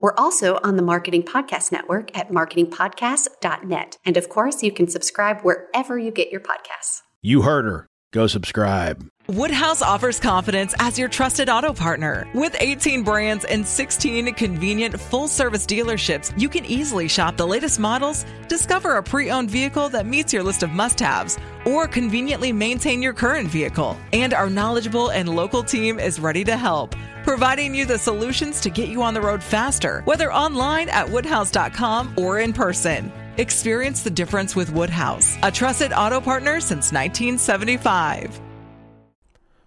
We're 0.00 0.14
also 0.16 0.58
on 0.64 0.76
the 0.76 0.82
Marketing 0.82 1.22
Podcast 1.22 1.70
Network 1.70 2.16
at 2.16 2.30
marketingpodcast.net. 2.30 3.98
And 4.04 4.16
of 4.16 4.30
course, 4.30 4.62
you 4.62 4.72
can 4.72 4.88
subscribe 4.88 5.42
wherever 5.42 5.98
you 5.98 6.10
get 6.10 6.30
your 6.30 6.40
podcasts. 6.40 7.02
You 7.20 7.42
heard 7.42 7.66
her. 7.66 7.86
Go 8.12 8.26
subscribe. 8.26 9.06
Woodhouse 9.28 9.82
offers 9.82 10.18
confidence 10.18 10.74
as 10.80 10.98
your 10.98 11.08
trusted 11.08 11.48
auto 11.48 11.72
partner. 11.72 12.26
With 12.34 12.56
18 12.58 13.04
brands 13.04 13.44
and 13.44 13.64
16 13.64 14.34
convenient 14.34 14.98
full 14.98 15.28
service 15.28 15.64
dealerships, 15.66 16.36
you 16.40 16.48
can 16.48 16.64
easily 16.64 17.06
shop 17.06 17.36
the 17.36 17.46
latest 17.46 17.78
models, 17.78 18.24
discover 18.48 18.96
a 18.96 19.02
pre 19.02 19.30
owned 19.30 19.50
vehicle 19.50 19.88
that 19.90 20.06
meets 20.06 20.32
your 20.32 20.42
list 20.42 20.64
of 20.64 20.70
must 20.70 20.98
haves, 20.98 21.38
or 21.64 21.86
conveniently 21.88 22.52
maintain 22.52 23.02
your 23.02 23.12
current 23.12 23.48
vehicle. 23.48 23.96
And 24.12 24.34
our 24.34 24.50
knowledgeable 24.50 25.10
and 25.10 25.28
local 25.28 25.62
team 25.62 25.98
is 25.98 26.20
ready 26.20 26.44
to 26.44 26.56
help, 26.56 26.94
providing 27.24 27.74
you 27.74 27.84
the 27.84 27.98
solutions 27.98 28.60
to 28.60 28.70
get 28.70 28.88
you 28.88 29.02
on 29.02 29.14
the 29.14 29.20
road 29.20 29.42
faster, 29.42 30.02
whether 30.04 30.32
online 30.32 30.88
at 30.88 31.08
woodhouse.com 31.08 32.14
or 32.16 32.38
in 32.40 32.52
person. 32.52 33.12
Experience 33.36 34.02
the 34.02 34.10
difference 34.10 34.54
with 34.54 34.72
Woodhouse, 34.72 35.36
a 35.42 35.50
trusted 35.50 35.92
auto 35.92 36.20
partner 36.20 36.60
since 36.60 36.92
1975. 36.92 38.40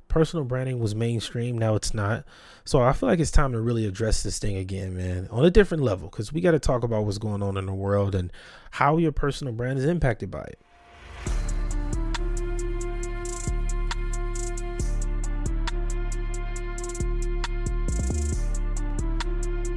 Personal 0.07 0.45
branding 0.45 0.77
was 0.77 0.93
mainstream, 0.93 1.57
now 1.57 1.73
it's 1.73 1.91
not. 1.91 2.23
So 2.65 2.83
I 2.83 2.93
feel 2.93 3.09
like 3.09 3.19
it's 3.19 3.31
time 3.31 3.51
to 3.53 3.59
really 3.59 3.87
address 3.87 4.21
this 4.21 4.37
thing 4.37 4.57
again, 4.57 4.95
man, 4.95 5.27
on 5.31 5.43
a 5.43 5.49
different 5.49 5.81
level, 5.81 6.07
because 6.07 6.31
we 6.31 6.39
got 6.39 6.51
to 6.51 6.59
talk 6.59 6.83
about 6.83 7.05
what's 7.05 7.17
going 7.17 7.41
on 7.41 7.57
in 7.57 7.65
the 7.65 7.73
world 7.73 8.13
and 8.13 8.31
how 8.69 8.97
your 8.97 9.11
personal 9.11 9.53
brand 9.53 9.79
is 9.79 9.85
impacted 9.85 10.29
by 10.29 10.43
it. 10.43 10.59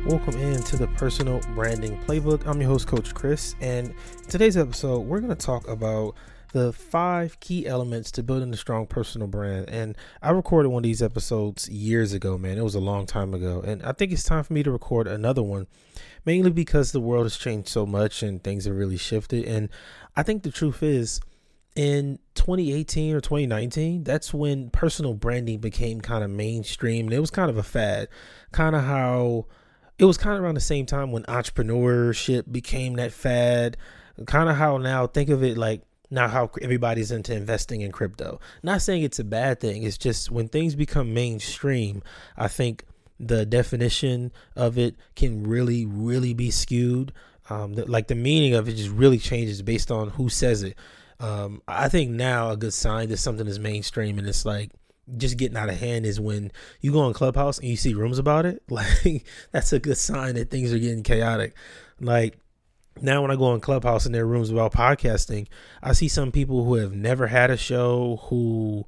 Welcome 0.07 0.37
into 0.37 0.77
the 0.77 0.87
Personal 0.87 1.41
Branding 1.57 2.01
Playbook. 2.05 2.47
I'm 2.47 2.61
your 2.61 2.71
host, 2.71 2.87
Coach 2.87 3.13
Chris, 3.13 3.57
and 3.61 3.93
today's 4.29 4.57
episode, 4.57 5.01
we're 5.01 5.19
going 5.19 5.35
to 5.35 5.47
talk 5.47 5.67
about 5.67 6.15
the 6.53 6.73
five 6.73 7.41
key 7.41 7.67
elements 7.67 8.13
to 8.13 8.23
building 8.23 8.55
a 8.55 8.57
strong 8.57 8.87
personal 8.87 9.27
brand. 9.27 9.69
And 9.69 9.97
I 10.23 10.31
recorded 10.31 10.69
one 10.69 10.79
of 10.79 10.85
these 10.85 11.03
episodes 11.03 11.69
years 11.69 12.13
ago, 12.13 12.39
man. 12.39 12.57
It 12.57 12.63
was 12.63 12.77
a 12.77 12.81
long 12.81 13.05
time 13.05 13.35
ago. 13.35 13.61
And 13.67 13.83
I 13.83 13.91
think 13.91 14.13
it's 14.13 14.23
time 14.23 14.45
for 14.45 14.53
me 14.53 14.63
to 14.63 14.71
record 14.71 15.09
another 15.09 15.43
one, 15.43 15.67
mainly 16.25 16.53
because 16.53 16.93
the 16.93 17.01
world 17.01 17.25
has 17.25 17.37
changed 17.37 17.69
so 17.69 17.85
much 17.85 18.23
and 18.23 18.45
things 18.45 18.67
have 18.67 18.77
really 18.77 18.97
shifted. 18.97 19.45
And 19.45 19.71
I 20.15 20.23
think 20.23 20.45
the 20.45 20.53
truth 20.53 20.85
is, 20.85 21.21
in 21.75 22.21
2018 22.37 23.13
or 23.13 23.21
2019, 23.21 24.05
that's 24.05 24.33
when 24.33 24.71
personal 24.71 25.15
branding 25.15 25.59
became 25.59 26.01
kind 26.01 26.23
of 26.23 26.31
mainstream. 26.31 27.07
And 27.07 27.13
it 27.13 27.19
was 27.19 27.33
kind 27.33 27.51
of 27.51 27.59
a 27.59 27.65
fad, 27.65 28.07
kind 28.53 28.77
of 28.77 28.85
how 28.85 29.47
it 29.99 30.05
was 30.05 30.19
kind 30.19 30.37
of 30.37 30.45
around 30.45 30.55
the 30.55 30.61
same 30.61 30.87
time 30.87 31.13
when 31.13 31.23
entrepreneurship 31.25 32.51
became 32.51 32.95
that 32.95 33.13
fad. 33.13 33.77
Kind 34.27 34.49
of 34.49 34.57
how 34.57 34.79
now 34.79 35.07
think 35.07 35.29
of 35.29 35.43
it 35.43 35.59
like 35.59 35.83
now 36.11 36.29
how 36.29 36.51
everybody's 36.61 37.11
into 37.11 37.35
investing 37.35 37.81
in 37.81 37.93
crypto. 37.93 38.41
Not 38.63 38.83
saying 38.83 39.03
it's 39.03 39.19
a 39.19 39.25
bad 39.25 39.61
thing. 39.61 39.83
It's 39.83 39.99
just 39.99 40.31
when 40.31 40.49
things 40.49 40.75
become 40.75 41.15
mainstream, 41.15 42.03
I 42.37 42.49
think 42.49 42.85
the 43.19 43.47
definition 43.47 44.33
of 44.55 44.79
it 44.79 44.97
can 45.15 45.47
really, 45.47 45.87
really 45.87 46.35
be 46.35 46.51
skewed. 46.51 47.13
Um, 47.49 47.75
the, 47.75 47.91
like 47.91 48.09
the 48.09 48.15
meaning 48.15 48.55
of 48.55 48.69
it 48.69 48.75
just 48.75 48.91
really 48.91 49.19
changes 49.19 49.63
based 49.63 49.91
on 49.91 50.11
who 50.11 50.29
says 50.29 50.63
it. 50.63 50.77
Um, 51.19 51.63
I 51.67 51.89
think 51.89 52.11
now 52.11 52.51
a 52.51 52.57
good 52.57 52.75
sign 52.75 53.09
that 53.09 53.17
something 53.17 53.47
is 53.47 53.59
mainstream 53.59 54.19
and 54.19 54.29
it's 54.29 54.45
like 54.45 54.71
just 55.17 55.37
getting 55.37 55.57
out 55.57 55.69
of 55.69 55.79
hand 55.79 56.05
is 56.05 56.19
when 56.19 56.51
you 56.81 56.93
go 56.93 57.01
on 57.01 57.13
Clubhouse 57.13 57.59
and 57.59 57.69
you 57.69 57.77
see 57.77 57.95
rooms 57.95 58.19
about 58.19 58.47
it. 58.47 58.63
Like 58.77 59.25
that's 59.53 59.73
a 59.73 59.79
good 59.79 59.97
sign 59.97 60.35
that 60.35 60.51
things 60.51 60.73
are 60.73 60.79
getting 60.79 61.03
chaotic. 61.03 61.55
Like 62.01 62.39
now 63.01 63.23
when 63.23 63.31
I 63.31 63.37
go 63.37 63.45
on 63.45 63.61
Clubhouse 63.61 64.05
and 64.05 64.15
there 64.15 64.25
are 64.25 64.29
rooms 64.29 64.51
about 64.51 64.73
podcasting, 64.73 65.47
I 65.83 65.93
see 65.93 66.09
some 66.09 66.33
people 66.33 66.65
who 66.65 66.75
have 66.75 66.93
never 66.93 67.29
had 67.29 67.51
a 67.51 67.57
show 67.57 68.21
who 68.25 68.85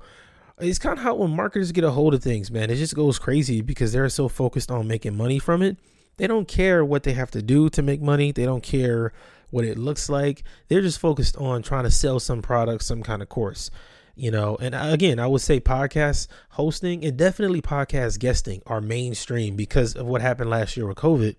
it's 0.61 0.79
kind 0.79 0.99
of 0.99 1.05
how 1.05 1.15
when 1.15 1.35
marketers 1.35 1.73
get 1.73 1.85
a 1.85 1.91
hold 1.91 2.15
of 2.15 2.23
things, 2.23 2.51
man, 2.51 2.69
it 2.69 2.77
just 2.77 2.97
goes 2.97 3.19
crazy 3.19 3.63
because 3.63 3.93
they're 3.93 4.09
so 4.09 4.29
focused 4.29 4.71
on 4.71 4.89
making 4.89 5.17
money 5.17 5.39
from 5.39 5.63
it. 5.63 5.79
They 6.17 6.27
don't 6.27 6.49
care 6.49 6.85
what 6.85 7.05
they 7.05 7.13
have 7.13 7.31
to 7.31 7.43
do 7.43 7.69
to 7.71 7.81
make 7.81 8.03
money. 8.03 8.33
They 8.33 8.45
don't 8.45 8.63
care 8.63 9.13
what 9.51 9.65
it 9.65 9.79
looks 9.79 10.09
like. 10.09 10.43
They're 10.67 10.83
just 10.83 10.99
focused 10.99 11.37
on 11.37 11.63
trying 11.63 11.85
to 11.85 11.91
sell 11.91 12.19
some 12.19 12.43
product, 12.43 12.83
some 12.83 13.03
kind 13.05 13.23
of 13.23 13.29
course 13.29 13.71
you 14.19 14.31
know 14.31 14.57
and 14.61 14.75
again 14.75 15.19
i 15.19 15.27
would 15.27 15.41
say 15.41 15.61
podcast 15.61 16.27
hosting 16.51 17.05
and 17.05 17.17
definitely 17.17 17.63
podcast 17.63 18.19
guesting 18.19 18.61
are 18.67 18.81
mainstream 18.81 19.57
because 19.57 19.95
of 19.95 20.07
what 20.07 20.21
happened 20.21 20.51
last 20.51 20.77
year 20.77 20.87
with 20.87 20.97
covid 20.97 21.37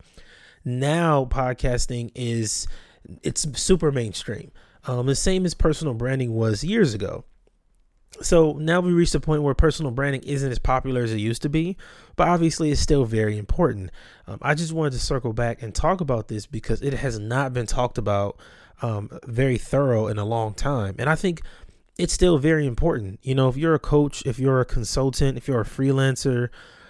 now 0.63 1.25
podcasting 1.25 2.12
is 2.16 2.68
it's 3.23 3.47
super 3.59 3.91
mainstream 3.91 4.51
um, 4.85 5.06
the 5.06 5.16
same 5.16 5.45
as 5.45 5.53
personal 5.53 5.94
branding 5.94 6.34
was 6.34 6.63
years 6.63 6.94
ago 6.94 7.25
so 8.22 8.53
now 8.53 8.79
we 8.79 8.91
reached 8.91 9.16
a 9.16 9.19
point 9.19 9.44
where 9.44 9.53
personal 9.53 9.91
branding 9.91 10.23
isn't 10.23 10.51
as 10.51 10.59
popular 10.59 11.03
as 11.03 11.13
it 11.13 11.19
used 11.19 11.44
to 11.44 11.50
be, 11.50 11.78
but 12.16 12.28
obviously 12.28 12.72
it's 12.72 12.81
still 12.81 13.06
very 13.06 13.38
important. 13.38 13.91
Um, 14.28 14.39
I 14.41 14.56
just 14.56 14.73
wanted 14.73 14.94
to 14.94 15.00
circle 15.00 15.31
back 15.31 15.62
and 15.62 15.73
talk 15.73 16.01
about 16.01 16.28
this 16.28 16.45
because 16.45 16.81
it 16.81 16.94
has 16.94 17.19
not 17.19 17.53
been 17.53 17.68
talked 17.68 17.97
about 17.97 18.39
um, 18.81 19.09
very 19.25 19.57
thorough 19.57 20.07
in 20.07 20.18
a 20.18 20.25
long 20.25 20.53
time. 20.53 20.95
And 20.97 21.09
I 21.09 21.16
think 21.16 21.41
it's 21.99 22.13
still 22.13 22.37
very 22.37 22.65
important. 22.65 23.19
You 23.21 23.35
know, 23.35 23.49
if 23.49 23.57
you're 23.57 23.75
a 23.75 23.79
coach, 23.79 24.25
if 24.25 24.39
you're 24.39 24.61
a 24.61 24.65
consultant, 24.65 25.37
if 25.37 25.49
you're 25.49 25.59
a 25.59 25.65
freelancer, 25.65 26.47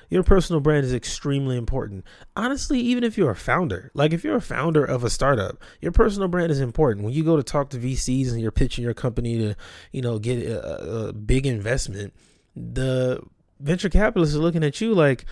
your 0.08 0.22
personal 0.22 0.60
brand 0.60 0.86
is 0.86 0.94
extremely 0.94 1.58
important. 1.58 2.06
Honestly, 2.36 2.80
even 2.80 3.04
if 3.04 3.18
you're 3.18 3.32
a 3.32 3.36
founder, 3.36 3.90
like 3.96 4.14
if 4.14 4.24
you're 4.24 4.36
a 4.36 4.42
founder 4.42 4.86
of 4.86 5.04
a 5.04 5.10
startup, 5.10 5.58
your 5.82 5.92
personal 5.92 6.28
brand 6.28 6.52
is 6.52 6.60
important. 6.60 7.04
When 7.04 7.14
you 7.14 7.24
go 7.24 7.36
to 7.36 7.44
talk 7.44 7.72
to 7.72 7.78
VCs 7.78 8.30
and 8.30 8.40
you're 8.40 8.52
pitching 8.52 8.84
your 8.84 8.94
company 8.94 9.40
to, 9.40 9.56
you 9.92 10.04
know, 10.04 10.20
get 10.20 10.46
a, 10.46 11.08
a 11.08 11.14
big 11.14 11.48
investment, 11.48 12.14
the 12.56 13.20
venture 13.60 13.90
capitalists 13.90 14.36
are 14.36 14.40
looking 14.40 14.64
at 14.64 14.80
you 14.80 14.94
like, 14.94 15.26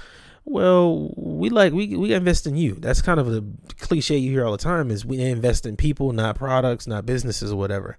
well, 0.43 1.13
we 1.16 1.49
like 1.49 1.73
we 1.73 1.95
we 1.95 2.13
invest 2.13 2.47
in 2.47 2.55
you. 2.55 2.75
That's 2.79 3.01
kind 3.01 3.19
of 3.19 3.27
the 3.27 3.45
cliche 3.79 4.17
you 4.17 4.31
hear 4.31 4.45
all 4.45 4.53
the 4.53 4.57
time 4.57 4.89
is 4.89 5.05
we 5.05 5.21
invest 5.21 5.67
in 5.67 5.75
people, 5.75 6.13
not 6.13 6.35
products, 6.35 6.87
not 6.87 7.05
businesses 7.05 7.51
or 7.51 7.57
whatever. 7.57 7.97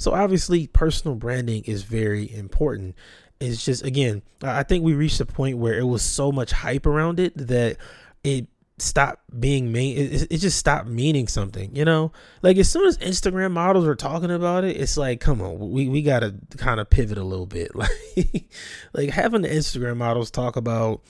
So 0.00 0.14
obviously, 0.14 0.66
personal 0.66 1.14
branding 1.14 1.62
is 1.64 1.82
very 1.82 2.34
important. 2.34 2.94
It's 3.38 3.62
just 3.62 3.84
again, 3.84 4.22
I 4.42 4.62
think 4.62 4.82
we 4.82 4.94
reached 4.94 5.20
a 5.20 5.26
point 5.26 5.58
where 5.58 5.78
it 5.78 5.84
was 5.84 6.00
so 6.00 6.32
much 6.32 6.52
hype 6.52 6.86
around 6.86 7.20
it 7.20 7.36
that 7.36 7.76
it 8.24 8.46
stopped 8.78 9.20
being 9.38 9.72
main. 9.72 9.98
It, 9.98 10.22
it 10.30 10.38
just 10.38 10.58
stopped 10.58 10.88
meaning 10.88 11.28
something. 11.28 11.76
You 11.76 11.84
know, 11.84 12.12
like 12.40 12.56
as 12.56 12.70
soon 12.70 12.86
as 12.86 12.96
Instagram 12.96 13.50
models 13.52 13.86
are 13.86 13.94
talking 13.94 14.30
about 14.30 14.64
it, 14.64 14.78
it's 14.78 14.96
like, 14.96 15.20
come 15.20 15.42
on, 15.42 15.70
we 15.70 15.86
we 15.86 16.00
gotta 16.00 16.34
kind 16.56 16.80
of 16.80 16.88
pivot 16.88 17.18
a 17.18 17.24
little 17.24 17.46
bit. 17.46 17.70
Like, 18.16 18.50
like 18.94 19.10
having 19.10 19.42
the 19.42 19.48
Instagram 19.48 19.98
models 19.98 20.30
talk 20.30 20.56
about 20.56 21.02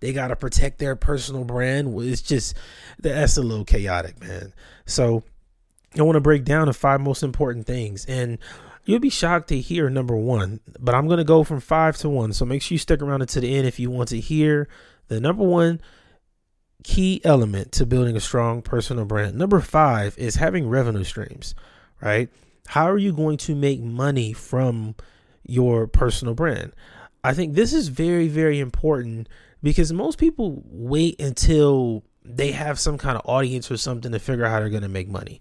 they 0.00 0.12
got 0.12 0.28
to 0.28 0.36
protect 0.36 0.78
their 0.80 0.96
personal 0.96 1.44
brand. 1.44 1.98
It's 2.02 2.20
just 2.20 2.54
that's 2.98 3.38
a 3.38 3.42
little 3.42 3.64
chaotic, 3.64 4.20
man. 4.20 4.52
So 4.84 5.24
I 5.98 6.02
want 6.02 6.16
to 6.16 6.20
break 6.20 6.44
down 6.44 6.66
the 6.66 6.72
five 6.72 7.00
most 7.00 7.22
important 7.22 7.66
things. 7.66 8.04
And 8.06 8.38
you'll 8.84 9.00
be 9.00 9.10
shocked 9.10 9.48
to 9.48 9.60
hear 9.60 9.88
number 9.88 10.16
one, 10.16 10.60
but 10.78 10.94
I'm 10.94 11.06
going 11.06 11.18
to 11.18 11.24
go 11.24 11.44
from 11.44 11.60
five 11.60 11.96
to 11.98 12.08
one. 12.08 12.32
So 12.32 12.44
make 12.44 12.62
sure 12.62 12.74
you 12.74 12.78
stick 12.78 13.02
around 13.02 13.22
until 13.22 13.42
the 13.42 13.54
end 13.54 13.66
if 13.66 13.78
you 13.78 13.90
want 13.90 14.08
to 14.10 14.20
hear 14.20 14.68
the 15.08 15.20
number 15.20 15.44
one 15.44 15.80
key 16.82 17.20
element 17.24 17.72
to 17.72 17.86
building 17.86 18.16
a 18.16 18.20
strong 18.20 18.62
personal 18.62 19.04
brand. 19.04 19.36
Number 19.36 19.60
five 19.60 20.16
is 20.18 20.36
having 20.36 20.68
revenue 20.68 21.04
streams, 21.04 21.54
right? 22.00 22.28
How 22.66 22.90
are 22.90 22.98
you 22.98 23.12
going 23.12 23.38
to 23.38 23.54
make 23.54 23.80
money 23.80 24.32
from 24.32 24.94
your 25.46 25.86
personal 25.86 26.34
brand? 26.34 26.72
I 27.22 27.32
think 27.32 27.54
this 27.54 27.72
is 27.72 27.88
very, 27.88 28.28
very 28.28 28.60
important 28.60 29.28
because 29.62 29.92
most 29.92 30.18
people 30.18 30.62
wait 30.66 31.18
until 31.20 32.04
they 32.22 32.52
have 32.52 32.78
some 32.78 32.98
kind 32.98 33.16
of 33.16 33.22
audience 33.24 33.70
or 33.70 33.76
something 33.78 34.12
to 34.12 34.18
figure 34.18 34.44
out 34.44 34.50
how 34.50 34.60
they're 34.60 34.68
going 34.68 34.82
to 34.82 34.88
make 34.88 35.08
money. 35.08 35.40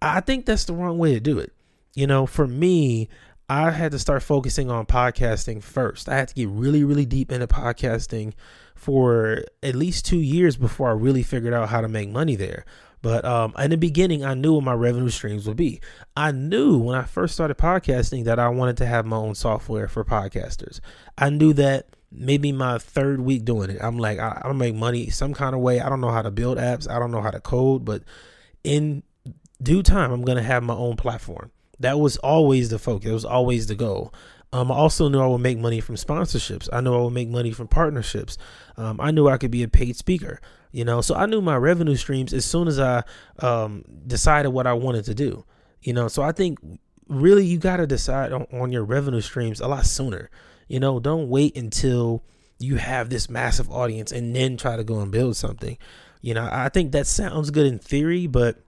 I 0.00 0.20
think 0.20 0.46
that's 0.46 0.64
the 0.64 0.74
wrong 0.74 0.98
way 0.98 1.14
to 1.14 1.20
do 1.20 1.38
it. 1.38 1.52
You 1.94 2.06
know, 2.06 2.26
for 2.26 2.46
me, 2.46 3.08
I 3.48 3.70
had 3.70 3.92
to 3.92 3.98
start 3.98 4.22
focusing 4.22 4.70
on 4.70 4.86
podcasting 4.86 5.62
first. 5.62 6.08
I 6.08 6.16
had 6.16 6.28
to 6.28 6.34
get 6.34 6.48
really, 6.48 6.84
really 6.84 7.06
deep 7.06 7.30
into 7.30 7.46
podcasting 7.46 8.34
for 8.74 9.44
at 9.62 9.74
least 9.74 10.04
two 10.04 10.18
years 10.18 10.56
before 10.56 10.88
I 10.88 10.92
really 10.92 11.22
figured 11.22 11.54
out 11.54 11.68
how 11.68 11.80
to 11.80 11.88
make 11.88 12.10
money 12.10 12.36
there. 12.36 12.64
But 13.02 13.24
um, 13.24 13.54
in 13.58 13.70
the 13.70 13.76
beginning, 13.76 14.24
I 14.24 14.34
knew 14.34 14.54
what 14.54 14.64
my 14.64 14.72
revenue 14.72 15.10
streams 15.10 15.46
would 15.46 15.56
be. 15.56 15.80
I 16.16 16.32
knew 16.32 16.76
when 16.78 16.96
I 16.96 17.04
first 17.04 17.34
started 17.34 17.56
podcasting 17.56 18.24
that 18.24 18.38
I 18.38 18.48
wanted 18.48 18.78
to 18.78 18.86
have 18.86 19.06
my 19.06 19.16
own 19.16 19.34
software 19.34 19.86
for 19.86 20.04
podcasters. 20.04 20.80
I 21.16 21.30
knew 21.30 21.52
that 21.52 21.96
maybe 22.10 22.50
my 22.50 22.78
third 22.78 23.20
week 23.20 23.44
doing 23.44 23.70
it, 23.70 23.78
I'm 23.80 23.98
like, 23.98 24.18
I, 24.18 24.40
I'll 24.44 24.54
make 24.54 24.74
money 24.74 25.10
some 25.10 25.34
kind 25.34 25.54
of 25.54 25.60
way. 25.60 25.80
I 25.80 25.88
don't 25.88 26.00
know 26.00 26.10
how 26.10 26.22
to 26.22 26.30
build 26.30 26.58
apps, 26.58 26.90
I 26.90 26.98
don't 26.98 27.10
know 27.10 27.20
how 27.20 27.30
to 27.30 27.40
code, 27.40 27.84
but 27.84 28.02
in 28.64 29.02
due 29.62 29.82
time, 29.82 30.12
I'm 30.12 30.22
going 30.22 30.36
to 30.36 30.42
have 30.42 30.62
my 30.62 30.74
own 30.74 30.96
platform. 30.96 31.50
That 31.78 31.98
was 31.98 32.16
always 32.18 32.70
the 32.70 32.78
focus, 32.78 33.10
it 33.10 33.12
was 33.12 33.24
always 33.24 33.66
the 33.66 33.74
goal. 33.74 34.12
Um, 34.52 34.70
I 34.70 34.76
also 34.76 35.08
knew 35.08 35.20
I 35.20 35.26
would 35.26 35.40
make 35.40 35.58
money 35.58 35.80
from 35.80 35.96
sponsorships. 35.96 36.68
I 36.72 36.80
knew 36.80 36.94
I 36.94 37.02
would 37.02 37.12
make 37.12 37.28
money 37.28 37.50
from 37.50 37.68
partnerships. 37.68 38.38
Um, 38.76 39.00
I 39.00 39.10
knew 39.10 39.28
I 39.28 39.38
could 39.38 39.50
be 39.50 39.62
a 39.62 39.68
paid 39.68 39.96
speaker, 39.96 40.40
you 40.70 40.84
know. 40.84 41.00
So 41.00 41.14
I 41.14 41.26
knew 41.26 41.40
my 41.40 41.56
revenue 41.56 41.96
streams 41.96 42.32
as 42.32 42.44
soon 42.44 42.68
as 42.68 42.78
I 42.78 43.02
um, 43.40 43.84
decided 44.06 44.50
what 44.50 44.66
I 44.66 44.72
wanted 44.72 45.04
to 45.06 45.14
do, 45.14 45.44
you 45.82 45.92
know. 45.92 46.08
So 46.08 46.22
I 46.22 46.32
think 46.32 46.58
really 47.08 47.44
you 47.44 47.58
got 47.58 47.78
to 47.78 47.86
decide 47.86 48.32
on, 48.32 48.46
on 48.52 48.72
your 48.72 48.84
revenue 48.84 49.20
streams 49.20 49.60
a 49.60 49.68
lot 49.68 49.84
sooner. 49.84 50.30
You 50.68 50.80
know, 50.80 51.00
don't 51.00 51.28
wait 51.28 51.56
until 51.56 52.22
you 52.58 52.76
have 52.76 53.10
this 53.10 53.28
massive 53.28 53.70
audience 53.70 54.12
and 54.12 54.34
then 54.34 54.56
try 54.56 54.76
to 54.76 54.84
go 54.84 55.00
and 55.00 55.12
build 55.12 55.36
something. 55.36 55.76
You 56.22 56.34
know, 56.34 56.48
I 56.50 56.68
think 56.68 56.92
that 56.92 57.06
sounds 57.06 57.50
good 57.50 57.66
in 57.66 57.78
theory, 57.78 58.26
but 58.26 58.58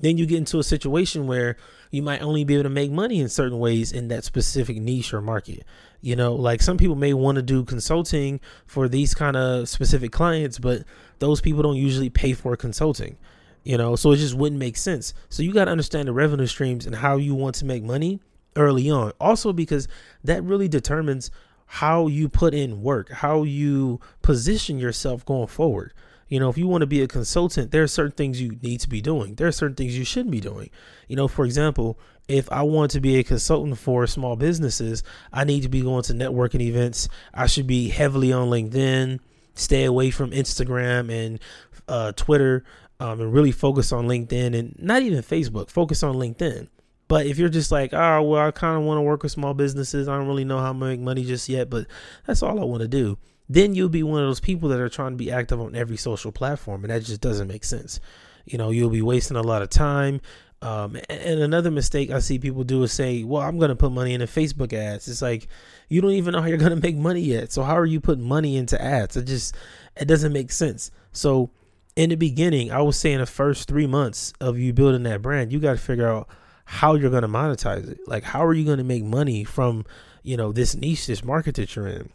then 0.00 0.18
you 0.18 0.26
get 0.26 0.38
into 0.38 0.58
a 0.58 0.64
situation 0.64 1.26
where 1.26 1.56
you 1.90 2.02
might 2.02 2.22
only 2.22 2.44
be 2.44 2.54
able 2.54 2.64
to 2.64 2.70
make 2.70 2.90
money 2.90 3.20
in 3.20 3.28
certain 3.28 3.58
ways 3.58 3.92
in 3.92 4.08
that 4.08 4.24
specific 4.24 4.76
niche 4.78 5.14
or 5.14 5.20
market. 5.20 5.64
You 6.00 6.16
know, 6.16 6.34
like 6.34 6.62
some 6.62 6.76
people 6.76 6.96
may 6.96 7.14
want 7.14 7.36
to 7.36 7.42
do 7.42 7.64
consulting 7.64 8.40
for 8.66 8.88
these 8.88 9.14
kind 9.14 9.36
of 9.36 9.68
specific 9.68 10.12
clients, 10.12 10.58
but 10.58 10.82
those 11.18 11.40
people 11.40 11.62
don't 11.62 11.76
usually 11.76 12.10
pay 12.10 12.32
for 12.32 12.56
consulting. 12.56 13.16
You 13.64 13.76
know, 13.76 13.96
so 13.96 14.12
it 14.12 14.16
just 14.16 14.34
wouldn't 14.34 14.60
make 14.60 14.76
sense. 14.76 15.12
So 15.28 15.42
you 15.42 15.52
got 15.52 15.64
to 15.64 15.72
understand 15.72 16.06
the 16.06 16.12
revenue 16.12 16.46
streams 16.46 16.86
and 16.86 16.94
how 16.94 17.16
you 17.16 17.34
want 17.34 17.56
to 17.56 17.64
make 17.64 17.82
money 17.82 18.20
early 18.54 18.90
on. 18.90 19.12
Also, 19.20 19.52
because 19.52 19.88
that 20.22 20.44
really 20.44 20.68
determines 20.68 21.30
how 21.66 22.06
you 22.06 22.28
put 22.28 22.54
in 22.54 22.82
work, 22.82 23.10
how 23.10 23.42
you 23.42 24.00
position 24.22 24.78
yourself 24.78 25.24
going 25.24 25.48
forward. 25.48 25.92
You 26.28 26.40
know, 26.40 26.48
if 26.48 26.58
you 26.58 26.66
want 26.66 26.82
to 26.82 26.86
be 26.86 27.02
a 27.02 27.08
consultant, 27.08 27.70
there 27.70 27.82
are 27.82 27.88
certain 27.88 28.12
things 28.12 28.40
you 28.40 28.58
need 28.60 28.80
to 28.80 28.88
be 28.88 29.00
doing. 29.00 29.36
There 29.36 29.46
are 29.46 29.52
certain 29.52 29.76
things 29.76 29.96
you 29.96 30.04
shouldn't 30.04 30.32
be 30.32 30.40
doing. 30.40 30.70
You 31.06 31.14
know, 31.14 31.28
for 31.28 31.44
example, 31.44 31.98
if 32.26 32.50
I 32.50 32.62
want 32.62 32.90
to 32.92 33.00
be 33.00 33.18
a 33.18 33.24
consultant 33.24 33.78
for 33.78 34.06
small 34.08 34.34
businesses, 34.34 35.04
I 35.32 35.44
need 35.44 35.62
to 35.62 35.68
be 35.68 35.82
going 35.82 36.02
to 36.04 36.12
networking 36.12 36.60
events. 36.60 37.08
I 37.32 37.46
should 37.46 37.68
be 37.68 37.90
heavily 37.90 38.32
on 38.32 38.48
LinkedIn, 38.48 39.20
stay 39.54 39.84
away 39.84 40.10
from 40.10 40.32
Instagram 40.32 41.12
and 41.12 41.38
uh, 41.86 42.10
Twitter, 42.12 42.64
um, 42.98 43.20
and 43.20 43.32
really 43.32 43.52
focus 43.52 43.92
on 43.92 44.08
LinkedIn 44.08 44.58
and 44.58 44.74
not 44.80 45.02
even 45.02 45.22
Facebook, 45.22 45.70
focus 45.70 46.02
on 46.02 46.16
LinkedIn. 46.16 46.68
But 47.08 47.26
if 47.26 47.38
you're 47.38 47.48
just 47.48 47.70
like, 47.70 47.94
oh, 47.94 48.22
well, 48.22 48.48
I 48.48 48.50
kind 48.50 48.76
of 48.76 48.82
want 48.82 48.98
to 48.98 49.02
work 49.02 49.22
with 49.22 49.30
small 49.30 49.54
businesses, 49.54 50.08
I 50.08 50.16
don't 50.16 50.26
really 50.26 50.44
know 50.44 50.58
how 50.58 50.72
to 50.72 50.78
make 50.78 50.98
money 50.98 51.24
just 51.24 51.48
yet, 51.48 51.70
but 51.70 51.86
that's 52.26 52.42
all 52.42 52.60
I 52.60 52.64
want 52.64 52.82
to 52.82 52.88
do 52.88 53.16
then 53.48 53.74
you'll 53.74 53.88
be 53.88 54.02
one 54.02 54.22
of 54.22 54.28
those 54.28 54.40
people 54.40 54.68
that 54.70 54.80
are 54.80 54.88
trying 54.88 55.12
to 55.12 55.16
be 55.16 55.30
active 55.30 55.60
on 55.60 55.74
every 55.74 55.96
social 55.96 56.32
platform, 56.32 56.84
and 56.84 56.92
that 56.92 57.04
just 57.04 57.20
doesn't 57.20 57.48
make 57.48 57.64
sense. 57.64 58.00
You 58.44 58.58
know, 58.58 58.70
you'll 58.70 58.90
be 58.90 59.02
wasting 59.02 59.36
a 59.36 59.42
lot 59.42 59.62
of 59.62 59.70
time. 59.70 60.20
Um, 60.62 60.96
and 61.10 61.40
another 61.40 61.70
mistake 61.70 62.10
I 62.10 62.20
see 62.20 62.38
people 62.38 62.64
do 62.64 62.82
is 62.82 62.92
say, 62.92 63.24
"Well, 63.24 63.42
I'm 63.42 63.58
going 63.58 63.68
to 63.68 63.76
put 63.76 63.92
money 63.92 64.14
into 64.14 64.26
Facebook 64.26 64.72
ads." 64.72 65.06
It's 65.06 65.22
like 65.22 65.48
you 65.88 66.00
don't 66.00 66.12
even 66.12 66.32
know 66.32 66.40
how 66.40 66.48
you're 66.48 66.58
going 66.58 66.74
to 66.74 66.82
make 66.82 66.96
money 66.96 67.20
yet. 67.20 67.52
So 67.52 67.62
how 67.62 67.76
are 67.76 67.86
you 67.86 68.00
putting 68.00 68.24
money 68.24 68.56
into 68.56 68.80
ads? 68.80 69.16
It 69.16 69.24
just 69.24 69.54
it 69.96 70.06
doesn't 70.06 70.32
make 70.32 70.50
sense. 70.50 70.90
So 71.12 71.50
in 71.94 72.10
the 72.10 72.16
beginning, 72.16 72.72
I 72.72 72.82
was 72.82 72.98
saying 72.98 73.18
the 73.18 73.26
first 73.26 73.68
three 73.68 73.86
months 73.86 74.32
of 74.40 74.58
you 74.58 74.72
building 74.72 75.02
that 75.04 75.22
brand, 75.22 75.52
you 75.52 75.58
got 75.58 75.72
to 75.72 75.78
figure 75.78 76.08
out 76.08 76.28
how 76.64 76.94
you're 76.94 77.10
going 77.10 77.22
to 77.22 77.28
monetize 77.28 77.88
it. 77.88 78.00
Like, 78.06 78.24
how 78.24 78.44
are 78.44 78.52
you 78.52 78.64
going 78.64 78.78
to 78.78 78.84
make 78.84 79.04
money 79.04 79.44
from 79.44 79.84
you 80.22 80.36
know 80.36 80.52
this 80.52 80.74
niche, 80.74 81.06
this 81.06 81.22
market 81.22 81.54
that 81.56 81.76
you're 81.76 81.86
in? 81.86 82.10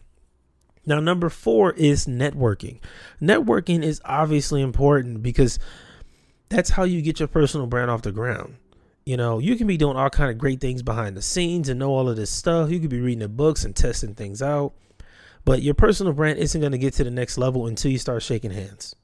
Now, 0.85 0.99
number 0.99 1.29
four 1.29 1.73
is 1.73 2.07
networking. 2.07 2.79
Networking 3.21 3.83
is 3.83 4.01
obviously 4.03 4.61
important 4.61 5.21
because 5.21 5.59
that's 6.49 6.71
how 6.71 6.83
you 6.83 7.01
get 7.01 7.19
your 7.19 7.27
personal 7.27 7.67
brand 7.67 7.91
off 7.91 8.01
the 8.01 8.11
ground. 8.11 8.55
You 9.05 9.17
know, 9.17 9.39
you 9.39 9.55
can 9.55 9.67
be 9.67 9.77
doing 9.77 9.97
all 9.97 10.09
kind 10.09 10.29
of 10.29 10.37
great 10.37 10.61
things 10.61 10.83
behind 10.83 11.17
the 11.17 11.21
scenes 11.21 11.69
and 11.69 11.79
know 11.79 11.91
all 11.91 12.09
of 12.09 12.17
this 12.17 12.29
stuff. 12.29 12.69
You 12.69 12.79
could 12.79 12.89
be 12.89 12.99
reading 12.99 13.19
the 13.19 13.29
books 13.29 13.63
and 13.63 13.75
testing 13.75 14.13
things 14.13 14.41
out, 14.41 14.73
but 15.43 15.61
your 15.61 15.73
personal 15.73 16.13
brand 16.13 16.39
isn't 16.39 16.61
going 16.61 16.71
to 16.71 16.77
get 16.77 16.93
to 16.95 17.03
the 17.03 17.11
next 17.11 17.37
level 17.37 17.67
until 17.67 17.91
you 17.91 17.97
start 17.97 18.21
shaking 18.21 18.51
hands. 18.51 18.95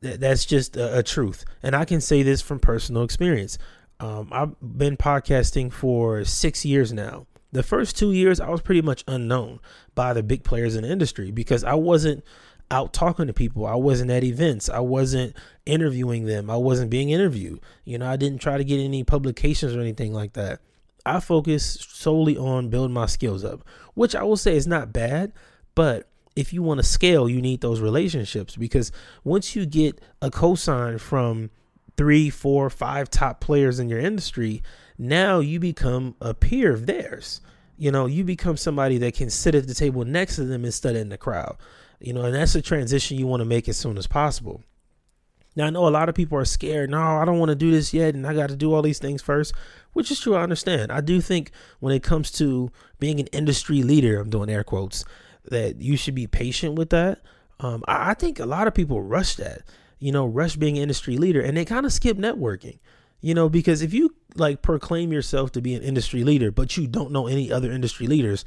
That's 0.00 0.44
just 0.44 0.76
a, 0.76 0.98
a 0.98 1.02
truth, 1.04 1.44
and 1.62 1.76
I 1.76 1.84
can 1.84 2.00
say 2.00 2.24
this 2.24 2.42
from 2.42 2.58
personal 2.58 3.04
experience. 3.04 3.58
Um, 4.00 4.28
I've 4.32 4.56
been 4.60 4.96
podcasting 4.96 5.72
for 5.72 6.24
six 6.24 6.64
years 6.64 6.92
now, 6.92 7.26
the 7.52 7.62
first 7.62 7.96
two 7.96 8.12
years 8.12 8.40
I 8.40 8.48
was 8.48 8.62
pretty 8.62 8.82
much 8.82 9.04
unknown 9.06 9.60
by 9.94 10.12
the 10.12 10.22
big 10.22 10.42
players 10.42 10.74
in 10.74 10.82
the 10.82 10.90
industry 10.90 11.30
because 11.30 11.62
I 11.62 11.74
wasn't 11.74 12.24
out 12.70 12.94
talking 12.94 13.26
to 13.26 13.34
people. 13.34 13.66
I 13.66 13.74
wasn't 13.74 14.10
at 14.10 14.24
events. 14.24 14.68
I 14.68 14.80
wasn't 14.80 15.36
interviewing 15.66 16.24
them. 16.24 16.48
I 16.48 16.56
wasn't 16.56 16.90
being 16.90 17.10
interviewed. 17.10 17.60
You 17.84 17.98
know, 17.98 18.08
I 18.08 18.16
didn't 18.16 18.40
try 18.40 18.56
to 18.56 18.64
get 18.64 18.80
any 18.80 19.04
publications 19.04 19.76
or 19.76 19.80
anything 19.80 20.14
like 20.14 20.32
that. 20.32 20.60
I 21.04 21.20
focused 21.20 22.00
solely 22.00 22.36
on 22.36 22.70
building 22.70 22.94
my 22.94 23.06
skills 23.06 23.44
up, 23.44 23.64
which 23.94 24.14
I 24.14 24.22
will 24.22 24.36
say 24.36 24.56
is 24.56 24.66
not 24.66 24.92
bad, 24.92 25.32
but 25.74 26.08
if 26.34 26.52
you 26.52 26.62
want 26.62 26.78
to 26.78 26.86
scale, 26.86 27.28
you 27.28 27.42
need 27.42 27.60
those 27.60 27.80
relationships 27.80 28.56
because 28.56 28.90
once 29.24 29.54
you 29.54 29.66
get 29.66 30.00
a 30.22 30.30
cosign 30.30 30.98
from 30.98 31.50
three, 31.96 32.30
four, 32.30 32.70
five 32.70 33.10
top 33.10 33.40
players 33.40 33.78
in 33.78 33.88
your 33.88 33.98
industry, 33.98 34.62
now 34.98 35.40
you 35.40 35.60
become 35.60 36.14
a 36.20 36.34
peer 36.34 36.72
of 36.72 36.86
theirs. 36.86 37.40
You 37.76 37.90
know, 37.90 38.06
you 38.06 38.24
become 38.24 38.56
somebody 38.56 38.98
that 38.98 39.14
can 39.14 39.30
sit 39.30 39.54
at 39.54 39.66
the 39.66 39.74
table 39.74 40.04
next 40.04 40.36
to 40.36 40.44
them 40.44 40.64
instead 40.64 40.94
of 40.94 41.02
in 41.02 41.08
the 41.08 41.18
crowd. 41.18 41.56
You 42.00 42.12
know, 42.12 42.22
and 42.22 42.34
that's 42.34 42.54
a 42.54 42.62
transition 42.62 43.18
you 43.18 43.26
want 43.26 43.40
to 43.40 43.44
make 43.44 43.68
as 43.68 43.76
soon 43.76 43.96
as 43.98 44.06
possible. 44.06 44.62
Now 45.54 45.66
I 45.66 45.70
know 45.70 45.86
a 45.86 45.90
lot 45.90 46.08
of 46.08 46.14
people 46.14 46.38
are 46.38 46.44
scared. 46.44 46.90
No, 46.90 47.00
I 47.00 47.24
don't 47.24 47.38
want 47.38 47.50
to 47.50 47.54
do 47.54 47.70
this 47.70 47.92
yet, 47.92 48.14
and 48.14 48.26
I 48.26 48.34
got 48.34 48.48
to 48.48 48.56
do 48.56 48.72
all 48.72 48.82
these 48.82 48.98
things 48.98 49.20
first, 49.20 49.52
which 49.92 50.10
is 50.10 50.20
true. 50.20 50.34
I 50.34 50.42
understand. 50.42 50.90
I 50.90 51.00
do 51.00 51.20
think 51.20 51.50
when 51.80 51.94
it 51.94 52.02
comes 52.02 52.30
to 52.32 52.70
being 52.98 53.20
an 53.20 53.26
industry 53.28 53.82
leader, 53.82 54.18
I'm 54.18 54.30
doing 54.30 54.48
air 54.48 54.64
quotes, 54.64 55.04
that 55.44 55.80
you 55.80 55.96
should 55.96 56.14
be 56.14 56.26
patient 56.26 56.76
with 56.76 56.90
that. 56.90 57.20
Um, 57.60 57.82
I, 57.86 58.10
I 58.10 58.14
think 58.14 58.40
a 58.40 58.46
lot 58.46 58.66
of 58.66 58.74
people 58.74 59.02
rush 59.02 59.36
that. 59.36 59.62
You 60.02 60.12
know, 60.12 60.26
rush 60.26 60.56
being 60.56 60.76
industry 60.76 61.16
leader, 61.16 61.40
and 61.40 61.56
they 61.56 61.64
kind 61.64 61.86
of 61.86 61.92
skip 61.92 62.16
networking. 62.16 62.78
You 63.20 63.34
know, 63.34 63.48
because 63.48 63.82
if 63.82 63.94
you 63.94 64.14
like 64.34 64.62
proclaim 64.62 65.12
yourself 65.12 65.52
to 65.52 65.62
be 65.62 65.74
an 65.74 65.82
industry 65.82 66.24
leader, 66.24 66.50
but 66.50 66.76
you 66.76 66.88
don't 66.88 67.12
know 67.12 67.28
any 67.28 67.52
other 67.52 67.70
industry 67.70 68.08
leaders, 68.08 68.44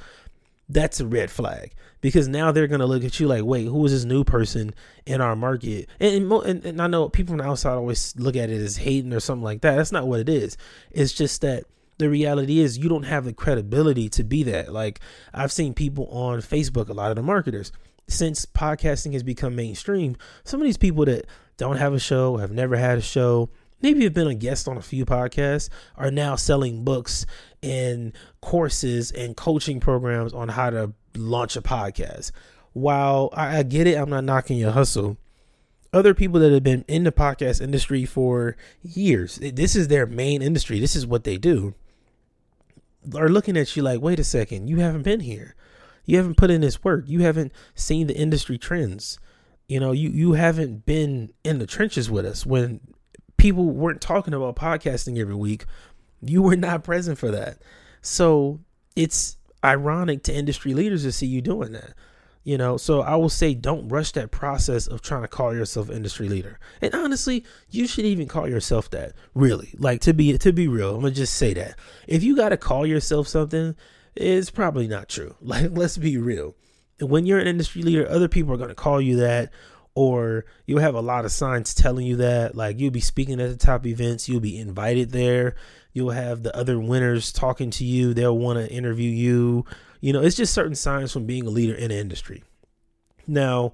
that's 0.67 0.99
a 0.99 1.05
red 1.05 1.31
flag 1.31 1.73
because 2.01 2.27
now 2.27 2.51
they're 2.51 2.67
gonna 2.67 2.85
look 2.85 3.03
at 3.03 3.19
you 3.19 3.27
like, 3.27 3.43
wait, 3.43 3.65
who 3.65 3.85
is 3.85 3.91
this 3.91 4.03
new 4.03 4.23
person 4.23 4.73
in 5.05 5.21
our 5.21 5.35
market? 5.35 5.87
And, 5.99 6.31
and, 6.31 6.65
and 6.65 6.81
I 6.81 6.87
know 6.87 7.07
people 7.07 7.31
from 7.31 7.37
the 7.37 7.45
outside 7.45 7.75
always 7.75 8.15
look 8.17 8.35
at 8.35 8.49
it 8.49 8.61
as 8.61 8.77
hating 8.77 9.13
or 9.13 9.19
something 9.19 9.43
like 9.43 9.61
that. 9.61 9.75
That's 9.75 9.91
not 9.91 10.07
what 10.07 10.19
it 10.19 10.29
is. 10.29 10.57
It's 10.91 11.13
just 11.13 11.41
that 11.41 11.63
the 11.97 12.09
reality 12.09 12.59
is 12.59 12.77
you 12.77 12.89
don't 12.89 13.03
have 13.03 13.25
the 13.25 13.33
credibility 13.33 14.09
to 14.09 14.23
be 14.23 14.43
that. 14.43 14.73
Like 14.73 14.99
I've 15.33 15.51
seen 15.51 15.73
people 15.73 16.07
on 16.07 16.39
Facebook, 16.39 16.89
a 16.89 16.93
lot 16.93 17.11
of 17.11 17.15
the 17.15 17.23
marketers, 17.23 17.71
since 18.07 18.45
podcasting 18.45 19.13
has 19.13 19.23
become 19.23 19.55
mainstream, 19.55 20.15
some 20.43 20.61
of 20.61 20.65
these 20.65 20.77
people 20.77 21.05
that 21.05 21.25
don't 21.57 21.77
have 21.77 21.93
a 21.93 21.99
show, 21.99 22.37
have 22.37 22.51
never 22.51 22.75
had 22.75 22.97
a 22.97 23.01
show, 23.01 23.49
maybe 23.81 24.03
have 24.03 24.13
been 24.13 24.27
a 24.27 24.35
guest 24.35 24.67
on 24.67 24.77
a 24.77 24.81
few 24.81 25.05
podcasts, 25.05 25.69
are 25.95 26.11
now 26.11 26.35
selling 26.35 26.83
books 26.83 27.25
and 27.63 28.13
courses 28.41 29.11
and 29.11 29.37
coaching 29.37 29.79
programs 29.79 30.33
on 30.33 30.49
how 30.49 30.69
to 30.69 30.93
launch 31.15 31.55
a 31.55 31.61
podcast. 31.61 32.31
While 32.73 33.29
I, 33.33 33.63
get 33.63 33.87
it, 33.87 33.95
I'm 33.95 34.09
not 34.09 34.23
knocking 34.23 34.57
your 34.57 34.71
hustle. 34.71 35.17
Other 35.93 36.13
people 36.13 36.41
that 36.41 36.51
have 36.51 36.63
been 36.63 36.83
in 36.89 37.05
the 37.05 37.11
podcast 37.11 37.61
industry 37.61 38.05
for 38.05 38.57
years, 38.83 39.39
this 39.41 39.75
is 39.77 39.87
their 39.87 40.05
main 40.05 40.41
industry, 40.41 40.79
this 40.79 40.95
is 40.95 41.07
what 41.07 41.23
they 41.23 41.37
do, 41.37 41.73
are 43.15 43.29
looking 43.29 43.55
at 43.55 43.75
you 43.75 43.83
like, 43.83 44.01
wait 44.01 44.19
a 44.19 44.23
second, 44.23 44.67
you 44.67 44.79
haven't 44.79 45.03
been 45.03 45.21
here. 45.21 45.55
You 46.05 46.17
haven't 46.17 46.37
put 46.37 46.51
in 46.51 46.61
this 46.61 46.83
work. 46.83 47.05
You 47.07 47.21
haven't 47.21 47.51
seen 47.73 48.07
the 48.07 48.15
industry 48.15 48.57
trends. 48.57 49.19
You 49.67 49.79
know, 49.79 49.91
you 49.91 50.09
you 50.09 50.33
haven't 50.33 50.85
been 50.85 51.33
in 51.43 51.59
the 51.59 51.65
trenches 51.65 52.09
with 52.09 52.25
us 52.25 52.45
when 52.45 52.79
people 53.37 53.65
weren't 53.65 54.01
talking 54.01 54.33
about 54.33 54.55
podcasting 54.55 55.19
every 55.19 55.35
week. 55.35 55.65
You 56.21 56.41
were 56.41 56.55
not 56.55 56.83
present 56.83 57.17
for 57.17 57.31
that. 57.31 57.59
So 58.01 58.59
it's 58.95 59.37
ironic 59.63 60.23
to 60.23 60.33
industry 60.33 60.73
leaders 60.73 61.03
to 61.03 61.11
see 61.11 61.25
you 61.27 61.41
doing 61.41 61.71
that. 61.73 61.93
You 62.43 62.59
know, 62.59 62.77
so 62.77 63.01
I 63.01 63.15
will 63.15 63.29
say 63.29 63.55
don't 63.55 63.89
rush 63.89 64.11
that 64.11 64.29
process 64.29 64.85
of 64.85 65.01
trying 65.01 65.23
to 65.23 65.27
call 65.27 65.55
yourself 65.55 65.89
industry 65.89 66.29
leader. 66.29 66.59
And 66.79 66.93
honestly, 66.93 67.43
you 67.71 67.87
should 67.87 68.05
even 68.05 68.27
call 68.27 68.47
yourself 68.47 68.91
that. 68.91 69.13
Really. 69.33 69.73
Like 69.79 70.01
to 70.01 70.13
be 70.13 70.37
to 70.37 70.53
be 70.53 70.67
real, 70.67 70.93
I'm 70.93 71.01
gonna 71.01 71.11
just 71.11 71.33
say 71.33 71.55
that. 71.55 71.79
If 72.07 72.23
you 72.23 72.35
gotta 72.35 72.57
call 72.57 72.85
yourself 72.85 73.27
something, 73.27 73.75
it's 74.15 74.51
probably 74.51 74.87
not 74.87 75.09
true. 75.09 75.35
Like 75.41 75.71
let's 75.71 75.97
be 75.97 76.17
real. 76.17 76.55
When 76.99 77.25
you're 77.25 77.39
an 77.39 77.47
industry 77.47 77.81
leader, 77.81 78.09
other 78.09 78.27
people 78.27 78.53
are 78.53 78.57
gonna 78.57 78.75
call 78.75 79.01
you 79.01 79.17
that 79.17 79.51
or 79.95 80.45
you'll 80.65 80.81
have 80.81 80.95
a 80.95 81.01
lot 81.01 81.23
of 81.23 81.31
signs 81.31 81.73
telling 81.73 82.05
you 82.05 82.17
that. 82.17 82.55
Like 82.55 82.79
you'll 82.79 82.91
be 82.91 82.99
speaking 82.99 83.39
at 83.39 83.49
the 83.49 83.57
top 83.57 83.85
events 83.85 84.27
you'll 84.29 84.41
be 84.41 84.59
invited 84.59 85.11
there 85.11 85.55
you'll 85.95 86.11
have 86.11 86.43
the 86.43 86.55
other 86.55 86.77
winners 86.77 87.31
talking 87.31 87.71
to 87.71 87.85
you 87.85 88.13
they'll 88.13 88.37
want 88.37 88.59
to 88.59 88.71
interview 88.71 89.09
you. 89.09 89.65
You 90.01 90.13
know 90.13 90.21
it's 90.21 90.35
just 90.35 90.53
certain 90.53 90.75
signs 90.75 91.11
from 91.11 91.25
being 91.25 91.47
a 91.47 91.49
leader 91.49 91.73
in 91.73 91.89
the 91.89 91.97
industry. 91.97 92.43
Now 93.25 93.73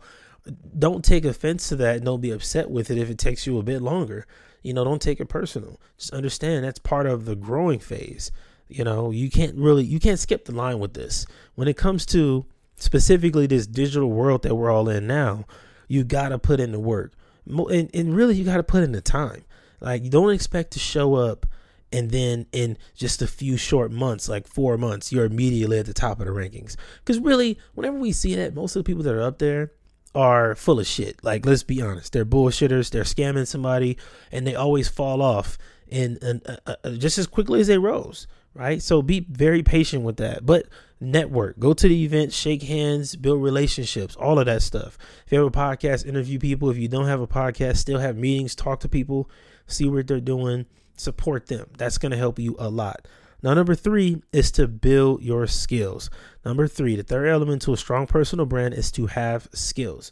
don't 0.77 1.03
take 1.03 1.25
offense 1.25 1.67
to 1.69 1.75
that 1.77 1.97
and 1.97 2.05
don't 2.05 2.21
be 2.21 2.31
upset 2.31 2.69
with 2.69 2.89
it 2.89 2.97
if 2.97 3.09
it 3.09 3.17
takes 3.17 3.45
you 3.45 3.57
a 3.57 3.63
bit 3.63 3.81
longer. 3.81 4.25
You 4.61 4.73
know 4.73 4.85
don't 4.85 5.01
take 5.01 5.19
it 5.19 5.25
personal. 5.25 5.81
Just 5.97 6.13
understand 6.13 6.63
that's 6.63 6.79
part 6.79 7.07
of 7.07 7.25
the 7.25 7.35
growing 7.35 7.79
phase. 7.79 8.31
You 8.69 8.83
know 8.83 9.09
you 9.09 9.29
can't 9.29 9.55
really 9.55 9.83
you 9.83 9.99
can't 9.99 10.19
skip 10.19 10.45
the 10.45 10.55
line 10.55 10.79
with 10.79 10.93
this. 10.93 11.25
When 11.55 11.67
it 11.67 11.75
comes 11.75 12.05
to 12.07 12.45
specifically 12.81 13.47
this 13.47 13.67
digital 13.67 14.09
world 14.09 14.43
that 14.43 14.55
we're 14.55 14.71
all 14.71 14.89
in 14.89 15.07
now 15.07 15.45
you 15.91 16.05
got 16.05 16.29
to 16.29 16.39
put 16.39 16.61
in 16.61 16.71
the 16.71 16.79
work. 16.79 17.11
And, 17.45 17.89
and 17.93 18.15
really, 18.15 18.35
you 18.35 18.45
got 18.45 18.57
to 18.57 18.63
put 18.63 18.81
in 18.81 18.93
the 18.93 19.01
time. 19.01 19.43
Like, 19.81 20.03
you 20.03 20.09
don't 20.09 20.31
expect 20.31 20.71
to 20.71 20.79
show 20.79 21.15
up 21.15 21.45
and 21.91 22.11
then 22.11 22.45
in 22.53 22.77
just 22.95 23.21
a 23.21 23.27
few 23.27 23.57
short 23.57 23.91
months, 23.91 24.29
like 24.29 24.47
four 24.47 24.77
months, 24.77 25.11
you're 25.11 25.25
immediately 25.25 25.77
at 25.77 25.85
the 25.85 25.93
top 25.93 26.21
of 26.21 26.27
the 26.27 26.31
rankings. 26.31 26.77
Because 26.99 27.19
really, 27.19 27.59
whenever 27.73 27.97
we 27.97 28.13
see 28.13 28.35
that, 28.35 28.55
most 28.55 28.75
of 28.77 28.85
the 28.85 28.87
people 28.87 29.03
that 29.03 29.13
are 29.13 29.21
up 29.21 29.39
there 29.39 29.73
are 30.15 30.55
full 30.55 30.79
of 30.79 30.87
shit. 30.87 31.21
Like, 31.23 31.45
let's 31.45 31.63
be 31.63 31.81
honest, 31.81 32.13
they're 32.13 32.25
bullshitters, 32.25 32.89
they're 32.89 33.03
scamming 33.03 33.47
somebody, 33.47 33.97
and 34.31 34.47
they 34.47 34.55
always 34.55 34.87
fall 34.87 35.21
off 35.21 35.57
in, 35.89 36.17
in 36.21 36.41
uh, 36.45 36.75
uh, 36.85 36.91
just 36.91 37.17
as 37.17 37.27
quickly 37.27 37.59
as 37.59 37.67
they 37.67 37.77
rose 37.77 38.27
right? 38.53 38.81
So 38.81 39.01
be 39.01 39.25
very 39.29 39.63
patient 39.63 40.03
with 40.03 40.17
that. 40.17 40.45
But 40.45 40.67
network, 40.99 41.59
go 41.59 41.73
to 41.73 41.87
the 41.87 42.03
event, 42.03 42.33
shake 42.33 42.63
hands, 42.63 43.15
build 43.15 43.41
relationships, 43.41 44.15
all 44.15 44.39
of 44.39 44.45
that 44.45 44.61
stuff. 44.61 44.97
If 45.25 45.31
you 45.31 45.39
have 45.39 45.47
a 45.47 45.51
podcast, 45.51 46.05
interview 46.05 46.39
people. 46.39 46.69
If 46.69 46.77
you 46.77 46.87
don't 46.87 47.07
have 47.07 47.21
a 47.21 47.27
podcast, 47.27 47.77
still 47.77 47.99
have 47.99 48.17
meetings, 48.17 48.55
talk 48.55 48.81
to 48.81 48.89
people, 48.89 49.29
see 49.67 49.87
what 49.87 50.07
they're 50.07 50.19
doing, 50.19 50.65
support 50.95 51.47
them. 51.47 51.67
That's 51.77 51.97
going 51.97 52.11
to 52.11 52.17
help 52.17 52.39
you 52.39 52.55
a 52.59 52.69
lot. 52.69 53.07
Now, 53.43 53.55
number 53.55 53.73
three 53.73 54.21
is 54.31 54.51
to 54.51 54.67
build 54.67 55.23
your 55.23 55.47
skills. 55.47 56.11
Number 56.45 56.67
three, 56.67 56.95
the 56.95 57.03
third 57.03 57.27
element 57.27 57.63
to 57.63 57.73
a 57.73 57.77
strong 57.77 58.05
personal 58.05 58.45
brand 58.45 58.75
is 58.75 58.91
to 58.91 59.07
have 59.07 59.47
skills. 59.51 60.11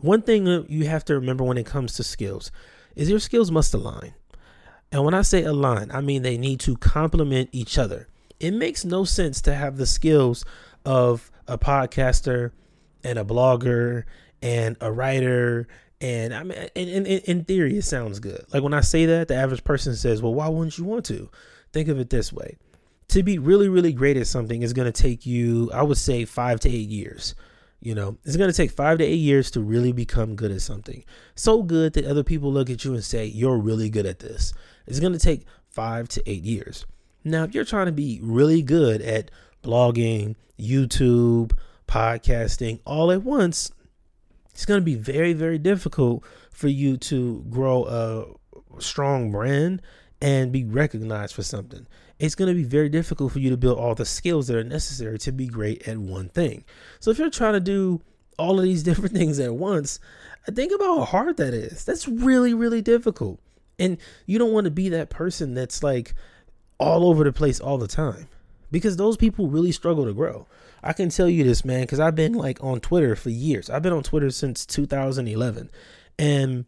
One 0.00 0.22
thing 0.22 0.46
you 0.68 0.86
have 0.86 1.04
to 1.06 1.14
remember 1.14 1.42
when 1.44 1.58
it 1.58 1.66
comes 1.66 1.94
to 1.94 2.04
skills 2.04 2.52
is 2.94 3.10
your 3.10 3.18
skills 3.18 3.50
must 3.50 3.74
align. 3.74 4.14
And 4.92 5.04
when 5.04 5.14
I 5.14 5.22
say 5.22 5.42
align, 5.42 5.90
I 5.90 6.00
mean 6.00 6.22
they 6.22 6.38
need 6.38 6.60
to 6.60 6.76
complement 6.76 7.48
each 7.52 7.78
other. 7.78 8.08
It 8.38 8.52
makes 8.52 8.84
no 8.84 9.04
sense 9.04 9.40
to 9.42 9.54
have 9.54 9.76
the 9.76 9.86
skills 9.86 10.44
of 10.84 11.30
a 11.48 11.58
podcaster 11.58 12.52
and 13.02 13.18
a 13.18 13.24
blogger 13.24 14.04
and 14.40 14.76
a 14.80 14.92
writer 14.92 15.66
and 16.00 16.34
I 16.34 16.42
mean, 16.42 16.58
in, 16.74 16.88
in, 16.88 17.06
in 17.06 17.44
theory, 17.44 17.78
it 17.78 17.84
sounds 17.84 18.18
good. 18.18 18.44
Like 18.52 18.64
when 18.64 18.74
I 18.74 18.80
say 18.80 19.06
that, 19.06 19.28
the 19.28 19.36
average 19.36 19.62
person 19.62 19.94
says, 19.94 20.20
well, 20.20 20.34
why 20.34 20.48
wouldn't 20.48 20.76
you 20.76 20.84
want 20.84 21.04
to? 21.06 21.30
Think 21.72 21.88
of 21.88 22.00
it 22.00 22.10
this 22.10 22.32
way 22.32 22.56
to 23.12 23.22
be 23.22 23.38
really, 23.38 23.68
really 23.68 23.92
great 23.92 24.16
at 24.16 24.26
something 24.26 24.62
is 24.62 24.72
going 24.72 24.90
to 24.90 25.02
take 25.02 25.26
you, 25.26 25.70
I 25.72 25.82
would 25.82 25.98
say, 25.98 26.24
five 26.24 26.60
to 26.60 26.68
eight 26.70 26.88
years. 26.88 27.34
You 27.82 27.96
know, 27.96 28.16
it's 28.24 28.36
going 28.36 28.48
to 28.48 28.56
take 28.56 28.70
five 28.70 28.98
to 28.98 29.04
eight 29.04 29.16
years 29.16 29.50
to 29.50 29.60
really 29.60 29.90
become 29.90 30.36
good 30.36 30.52
at 30.52 30.62
something. 30.62 31.04
So 31.34 31.64
good 31.64 31.94
that 31.94 32.04
other 32.04 32.22
people 32.22 32.52
look 32.52 32.70
at 32.70 32.84
you 32.84 32.94
and 32.94 33.02
say, 33.02 33.26
you're 33.26 33.58
really 33.58 33.90
good 33.90 34.06
at 34.06 34.20
this. 34.20 34.54
It's 34.86 35.00
going 35.00 35.12
to 35.14 35.18
take 35.18 35.46
five 35.66 36.08
to 36.10 36.22
eight 36.30 36.44
years. 36.44 36.86
Now, 37.24 37.42
if 37.42 37.54
you're 37.54 37.64
trying 37.64 37.86
to 37.86 37.92
be 37.92 38.20
really 38.22 38.62
good 38.62 39.02
at 39.02 39.32
blogging, 39.64 40.36
YouTube, 40.60 41.52
podcasting 41.88 42.78
all 42.84 43.10
at 43.10 43.24
once, 43.24 43.72
it's 44.52 44.64
going 44.64 44.80
to 44.80 44.84
be 44.84 44.94
very, 44.94 45.32
very 45.32 45.58
difficult 45.58 46.24
for 46.52 46.68
you 46.68 46.96
to 46.98 47.44
grow 47.50 47.84
a 48.78 48.80
strong 48.80 49.32
brand 49.32 49.82
and 50.22 50.52
be 50.52 50.64
recognized 50.64 51.34
for 51.34 51.42
something. 51.42 51.86
It's 52.20 52.36
going 52.36 52.48
to 52.48 52.54
be 52.54 52.62
very 52.62 52.88
difficult 52.88 53.32
for 53.32 53.40
you 53.40 53.50
to 53.50 53.56
build 53.56 53.76
all 53.76 53.96
the 53.96 54.06
skills 54.06 54.46
that 54.46 54.56
are 54.56 54.64
necessary 54.64 55.18
to 55.18 55.32
be 55.32 55.48
great 55.48 55.86
at 55.88 55.98
one 55.98 56.28
thing. 56.28 56.64
So, 57.00 57.10
if 57.10 57.18
you're 57.18 57.28
trying 57.28 57.54
to 57.54 57.60
do 57.60 58.00
all 58.38 58.58
of 58.58 58.64
these 58.64 58.82
different 58.84 59.14
things 59.14 59.40
at 59.40 59.54
once, 59.54 59.98
think 60.46 60.72
about 60.72 60.98
how 60.98 61.04
hard 61.04 61.36
that 61.38 61.52
is. 61.52 61.84
That's 61.84 62.06
really, 62.06 62.54
really 62.54 62.80
difficult. 62.80 63.40
And 63.78 63.98
you 64.24 64.38
don't 64.38 64.52
want 64.52 64.66
to 64.66 64.70
be 64.70 64.88
that 64.90 65.10
person 65.10 65.54
that's 65.54 65.82
like 65.82 66.14
all 66.78 67.06
over 67.06 67.24
the 67.24 67.32
place 67.32 67.58
all 67.58 67.78
the 67.78 67.88
time 67.88 68.28
because 68.70 68.96
those 68.96 69.16
people 69.16 69.48
really 69.48 69.72
struggle 69.72 70.04
to 70.04 70.12
grow. 70.12 70.46
I 70.84 70.92
can 70.92 71.08
tell 71.10 71.28
you 71.28 71.42
this, 71.42 71.64
man, 71.64 71.82
because 71.82 72.00
I've 72.00 72.14
been 72.14 72.34
like 72.34 72.62
on 72.62 72.80
Twitter 72.80 73.16
for 73.16 73.30
years. 73.30 73.68
I've 73.68 73.82
been 73.82 73.92
on 73.92 74.02
Twitter 74.04 74.30
since 74.30 74.64
2011. 74.66 75.68
And 76.18 76.66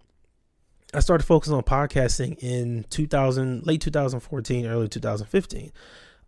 I 0.95 1.01
started 1.01 1.25
focusing 1.25 1.55
on 1.55 1.63
podcasting 1.63 2.39
in 2.39 2.85
2000, 2.91 3.67
late 3.67 3.81
2014, 3.81 4.67
early 4.67 4.89
2015. 4.89 5.73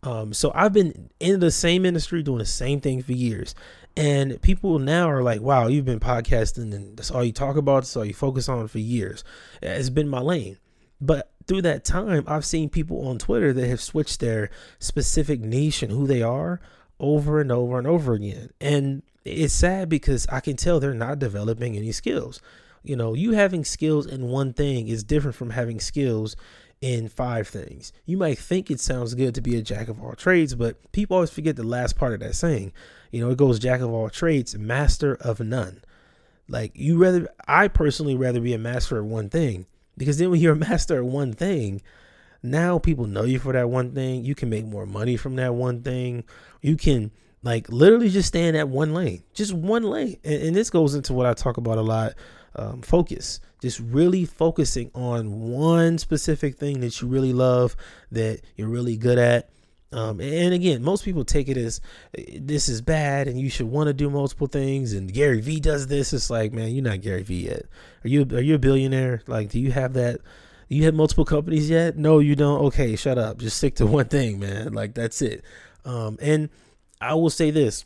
Um, 0.02 0.32
so 0.32 0.52
I've 0.54 0.72
been 0.72 1.10
in 1.20 1.40
the 1.40 1.50
same 1.50 1.84
industry 1.86 2.22
doing 2.22 2.38
the 2.38 2.46
same 2.46 2.80
thing 2.80 3.02
for 3.02 3.12
years. 3.12 3.54
And 3.96 4.40
people 4.42 4.78
now 4.78 5.08
are 5.10 5.22
like, 5.22 5.40
wow, 5.40 5.68
you've 5.68 5.84
been 5.84 6.00
podcasting 6.00 6.74
and 6.74 6.96
that's 6.96 7.10
all 7.10 7.24
you 7.24 7.32
talk 7.32 7.56
about. 7.56 7.82
That's 7.82 7.96
all 7.96 8.04
you 8.04 8.14
focus 8.14 8.48
on 8.48 8.68
for 8.68 8.78
years. 8.78 9.24
It's 9.62 9.90
been 9.90 10.08
my 10.08 10.20
lane. 10.20 10.58
But 11.00 11.32
through 11.46 11.62
that 11.62 11.84
time, 11.84 12.24
I've 12.26 12.44
seen 12.44 12.68
people 12.68 13.08
on 13.08 13.18
Twitter 13.18 13.52
that 13.52 13.68
have 13.68 13.80
switched 13.80 14.20
their 14.20 14.50
specific 14.78 15.40
niche 15.40 15.82
and 15.82 15.92
who 15.92 16.06
they 16.06 16.22
are 16.22 16.60
over 17.00 17.40
and 17.40 17.50
over 17.50 17.78
and 17.78 17.86
over 17.86 18.14
again. 18.14 18.50
And 18.60 19.02
it's 19.24 19.54
sad 19.54 19.88
because 19.88 20.26
I 20.28 20.40
can 20.40 20.56
tell 20.56 20.78
they're 20.78 20.94
not 20.94 21.18
developing 21.18 21.76
any 21.76 21.92
skills. 21.92 22.40
You 22.86 22.96
know, 22.96 23.14
you 23.14 23.32
having 23.32 23.64
skills 23.64 24.06
in 24.06 24.28
one 24.28 24.52
thing 24.52 24.88
is 24.88 25.04
different 25.04 25.36
from 25.36 25.50
having 25.50 25.80
skills 25.80 26.36
in 26.80 27.08
five 27.08 27.48
things. 27.48 27.92
You 28.04 28.16
might 28.16 28.38
think 28.38 28.70
it 28.70 28.80
sounds 28.80 29.14
good 29.14 29.34
to 29.34 29.40
be 29.40 29.56
a 29.56 29.62
jack 29.62 29.88
of 29.88 30.02
all 30.02 30.14
trades, 30.14 30.54
but 30.54 30.92
people 30.92 31.16
always 31.16 31.30
forget 31.30 31.56
the 31.56 31.62
last 31.62 31.96
part 31.96 32.12
of 32.12 32.20
that 32.20 32.34
saying. 32.34 32.72
You 33.10 33.20
know, 33.20 33.30
it 33.30 33.38
goes 33.38 33.58
jack 33.58 33.80
of 33.80 33.90
all 33.90 34.10
trades, 34.10 34.56
master 34.56 35.14
of 35.16 35.40
none. 35.40 35.82
Like 36.48 36.72
you 36.74 36.98
rather 36.98 37.28
I 37.48 37.68
personally 37.68 38.14
rather 38.14 38.40
be 38.40 38.54
a 38.54 38.58
master 38.58 38.98
of 38.98 39.06
one 39.06 39.30
thing 39.30 39.66
because 39.96 40.18
then 40.18 40.30
when 40.30 40.40
you're 40.40 40.52
a 40.52 40.56
master 40.70 41.00
of 41.00 41.06
one 41.06 41.32
thing, 41.32 41.82
now 42.42 42.78
people 42.78 43.06
know 43.06 43.24
you 43.24 43.38
for 43.38 43.52
that 43.52 43.70
one 43.70 43.92
thing. 43.92 44.24
You 44.24 44.34
can 44.34 44.48
make 44.50 44.64
more 44.64 44.86
money 44.86 45.16
from 45.16 45.36
that 45.36 45.54
one 45.54 45.82
thing. 45.82 46.24
You 46.62 46.76
can 46.76 47.10
like 47.42 47.68
literally 47.68 48.10
just 48.10 48.28
stay 48.28 48.46
in 48.46 48.54
that 48.54 48.68
one 48.68 48.94
lane, 48.94 49.22
just 49.34 49.52
one 49.52 49.82
lane. 49.82 50.18
And, 50.24 50.42
and 50.42 50.56
this 50.56 50.70
goes 50.70 50.94
into 50.94 51.12
what 51.14 51.26
I 51.26 51.34
talk 51.34 51.56
about 51.56 51.78
a 51.78 51.82
lot 51.82 52.14
um, 52.56 52.82
focus. 52.82 53.40
Just 53.60 53.80
really 53.80 54.24
focusing 54.24 54.90
on 54.94 55.50
one 55.50 55.98
specific 55.98 56.56
thing 56.56 56.80
that 56.80 57.00
you 57.00 57.08
really 57.08 57.32
love, 57.32 57.76
that 58.12 58.40
you're 58.56 58.68
really 58.68 58.96
good 58.96 59.18
at. 59.18 59.50
Um, 59.92 60.20
and 60.20 60.52
again, 60.52 60.82
most 60.82 61.04
people 61.04 61.24
take 61.24 61.48
it 61.48 61.56
as 61.56 61.80
this 62.12 62.68
is 62.68 62.82
bad 62.82 63.28
and 63.28 63.40
you 63.40 63.48
should 63.48 63.66
want 63.66 63.86
to 63.86 63.94
do 63.94 64.10
multiple 64.10 64.46
things. 64.46 64.92
And 64.92 65.12
Gary 65.12 65.40
Vee 65.40 65.60
does 65.60 65.86
this. 65.86 66.12
It's 66.12 66.28
like, 66.28 66.52
man, 66.52 66.70
you're 66.70 66.84
not 66.84 67.00
Gary 67.00 67.22
Vee 67.22 67.46
yet. 67.46 67.62
Are 68.04 68.08
you 68.08 68.22
are 68.32 68.40
you 68.40 68.56
a 68.56 68.58
billionaire? 68.58 69.22
Like, 69.26 69.50
do 69.50 69.60
you 69.60 69.72
have 69.72 69.94
that? 69.94 70.20
You 70.68 70.84
have 70.84 70.94
multiple 70.94 71.24
companies 71.24 71.70
yet? 71.70 71.96
No, 71.96 72.18
you 72.18 72.34
don't. 72.34 72.60
Okay, 72.66 72.96
shut 72.96 73.16
up. 73.16 73.38
Just 73.38 73.56
stick 73.56 73.76
to 73.76 73.86
one 73.86 74.06
thing, 74.06 74.40
man. 74.40 74.72
Like 74.72 74.94
that's 74.94 75.22
it. 75.22 75.44
Um, 75.84 76.18
and 76.20 76.50
I 77.00 77.14
will 77.14 77.30
say 77.30 77.50
this: 77.50 77.84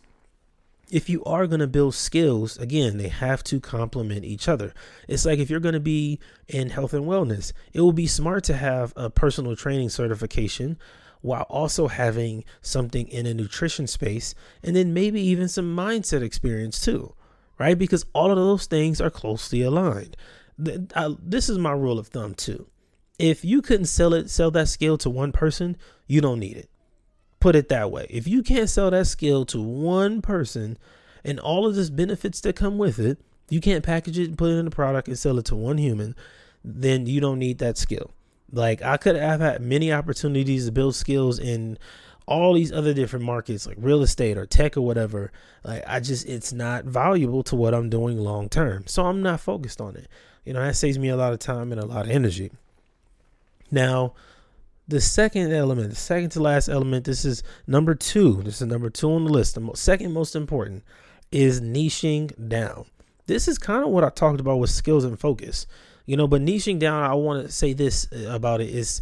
if 0.90 1.08
you 1.08 1.22
are 1.24 1.46
going 1.46 1.60
to 1.60 1.66
build 1.66 1.94
skills, 1.94 2.56
again, 2.58 2.98
they 2.98 3.08
have 3.08 3.44
to 3.44 3.60
complement 3.60 4.24
each 4.24 4.48
other. 4.48 4.74
It's 5.08 5.24
like 5.24 5.38
if 5.38 5.48
you're 5.48 5.60
going 5.60 5.74
to 5.74 5.80
be 5.80 6.18
in 6.48 6.70
health 6.70 6.92
and 6.92 7.04
wellness, 7.04 7.52
it 7.72 7.80
will 7.80 7.92
be 7.92 8.06
smart 8.06 8.44
to 8.44 8.56
have 8.56 8.92
a 8.96 9.10
personal 9.10 9.54
training 9.56 9.90
certification 9.90 10.78
while 11.20 11.42
also 11.42 11.88
having 11.88 12.44
something 12.62 13.06
in 13.08 13.26
a 13.26 13.34
nutrition 13.34 13.86
space 13.86 14.34
and 14.62 14.74
then 14.74 14.94
maybe 14.94 15.20
even 15.20 15.48
some 15.48 15.76
mindset 15.76 16.22
experience 16.22 16.80
too, 16.80 17.14
right? 17.58 17.78
Because 17.78 18.06
all 18.14 18.30
of 18.30 18.36
those 18.36 18.66
things 18.66 19.00
are 19.00 19.10
closely 19.10 19.60
aligned. 19.60 20.16
This 20.56 21.50
is 21.50 21.58
my 21.58 21.72
rule 21.72 21.98
of 21.98 22.08
thumb 22.08 22.34
too. 22.34 22.68
If 23.18 23.44
you 23.44 23.60
couldn't 23.60 23.86
sell 23.86 24.14
it, 24.14 24.30
sell 24.30 24.50
that 24.52 24.68
skill 24.68 24.96
to 24.98 25.10
one 25.10 25.30
person, 25.32 25.76
you 26.06 26.22
don't 26.22 26.38
need 26.38 26.56
it. 26.56 26.69
Put 27.40 27.56
it 27.56 27.68
that 27.70 27.90
way. 27.90 28.06
If 28.10 28.28
you 28.28 28.42
can't 28.42 28.68
sell 28.68 28.90
that 28.90 29.06
skill 29.06 29.44
to 29.46 29.60
one 29.60 30.20
person 30.22 30.78
and 31.24 31.40
all 31.40 31.66
of 31.66 31.74
the 31.74 31.90
benefits 31.90 32.40
that 32.42 32.54
come 32.54 32.78
with 32.78 32.98
it, 32.98 33.18
you 33.48 33.60
can't 33.60 33.84
package 33.84 34.18
it 34.18 34.28
and 34.28 34.38
put 34.38 34.50
it 34.50 34.58
in 34.58 34.66
a 34.66 34.70
product 34.70 35.08
and 35.08 35.18
sell 35.18 35.38
it 35.38 35.46
to 35.46 35.56
one 35.56 35.78
human, 35.78 36.14
then 36.64 37.06
you 37.06 37.20
don't 37.20 37.38
need 37.38 37.58
that 37.58 37.78
skill. 37.78 38.12
Like 38.52 38.82
I 38.82 38.96
could 38.96 39.16
have 39.16 39.40
had 39.40 39.62
many 39.62 39.92
opportunities 39.92 40.66
to 40.66 40.72
build 40.72 40.94
skills 40.94 41.38
in 41.38 41.78
all 42.26 42.54
these 42.54 42.72
other 42.72 42.94
different 42.94 43.24
markets 43.24 43.66
like 43.66 43.76
real 43.80 44.02
estate 44.02 44.38
or 44.38 44.46
tech 44.46 44.76
or 44.76 44.82
whatever. 44.82 45.32
Like 45.64 45.82
I 45.86 46.00
just 46.00 46.26
it's 46.26 46.52
not 46.52 46.84
valuable 46.84 47.42
to 47.44 47.56
what 47.56 47.74
I'm 47.74 47.90
doing 47.90 48.18
long 48.18 48.48
term. 48.48 48.86
So 48.86 49.06
I'm 49.06 49.22
not 49.22 49.40
focused 49.40 49.80
on 49.80 49.96
it. 49.96 50.08
You 50.44 50.52
know, 50.52 50.62
that 50.62 50.76
saves 50.76 50.98
me 50.98 51.08
a 51.08 51.16
lot 51.16 51.32
of 51.32 51.38
time 51.38 51.72
and 51.72 51.80
a 51.80 51.86
lot 51.86 52.06
of 52.06 52.10
energy. 52.10 52.50
Now, 53.70 54.14
the 54.90 55.00
second 55.00 55.52
element, 55.52 55.90
the 55.90 55.96
second 55.96 56.30
to 56.30 56.40
last 56.40 56.68
element, 56.68 57.04
this 57.04 57.24
is 57.24 57.42
number 57.66 57.94
two. 57.94 58.42
This 58.42 58.60
is 58.60 58.66
number 58.66 58.90
two 58.90 59.12
on 59.12 59.24
the 59.24 59.30
list. 59.30 59.54
The 59.54 59.70
second 59.74 60.12
most 60.12 60.34
important 60.34 60.82
is 61.32 61.60
niching 61.60 62.48
down. 62.48 62.86
this 63.26 63.46
is 63.46 63.58
kind 63.58 63.84
of 63.84 63.90
what 63.90 64.02
I 64.02 64.10
talked 64.10 64.40
about 64.40 64.56
with 64.56 64.70
skills 64.70 65.04
and 65.04 65.18
focus. 65.18 65.66
You 66.04 66.16
know, 66.16 66.26
but 66.26 66.42
niching 66.42 66.80
down, 66.80 67.04
I 67.04 67.14
want 67.14 67.46
to 67.46 67.52
say 67.52 67.72
this 67.72 68.08
uh, 68.12 68.30
about 68.30 68.60
it 68.60 68.70
is 68.70 69.00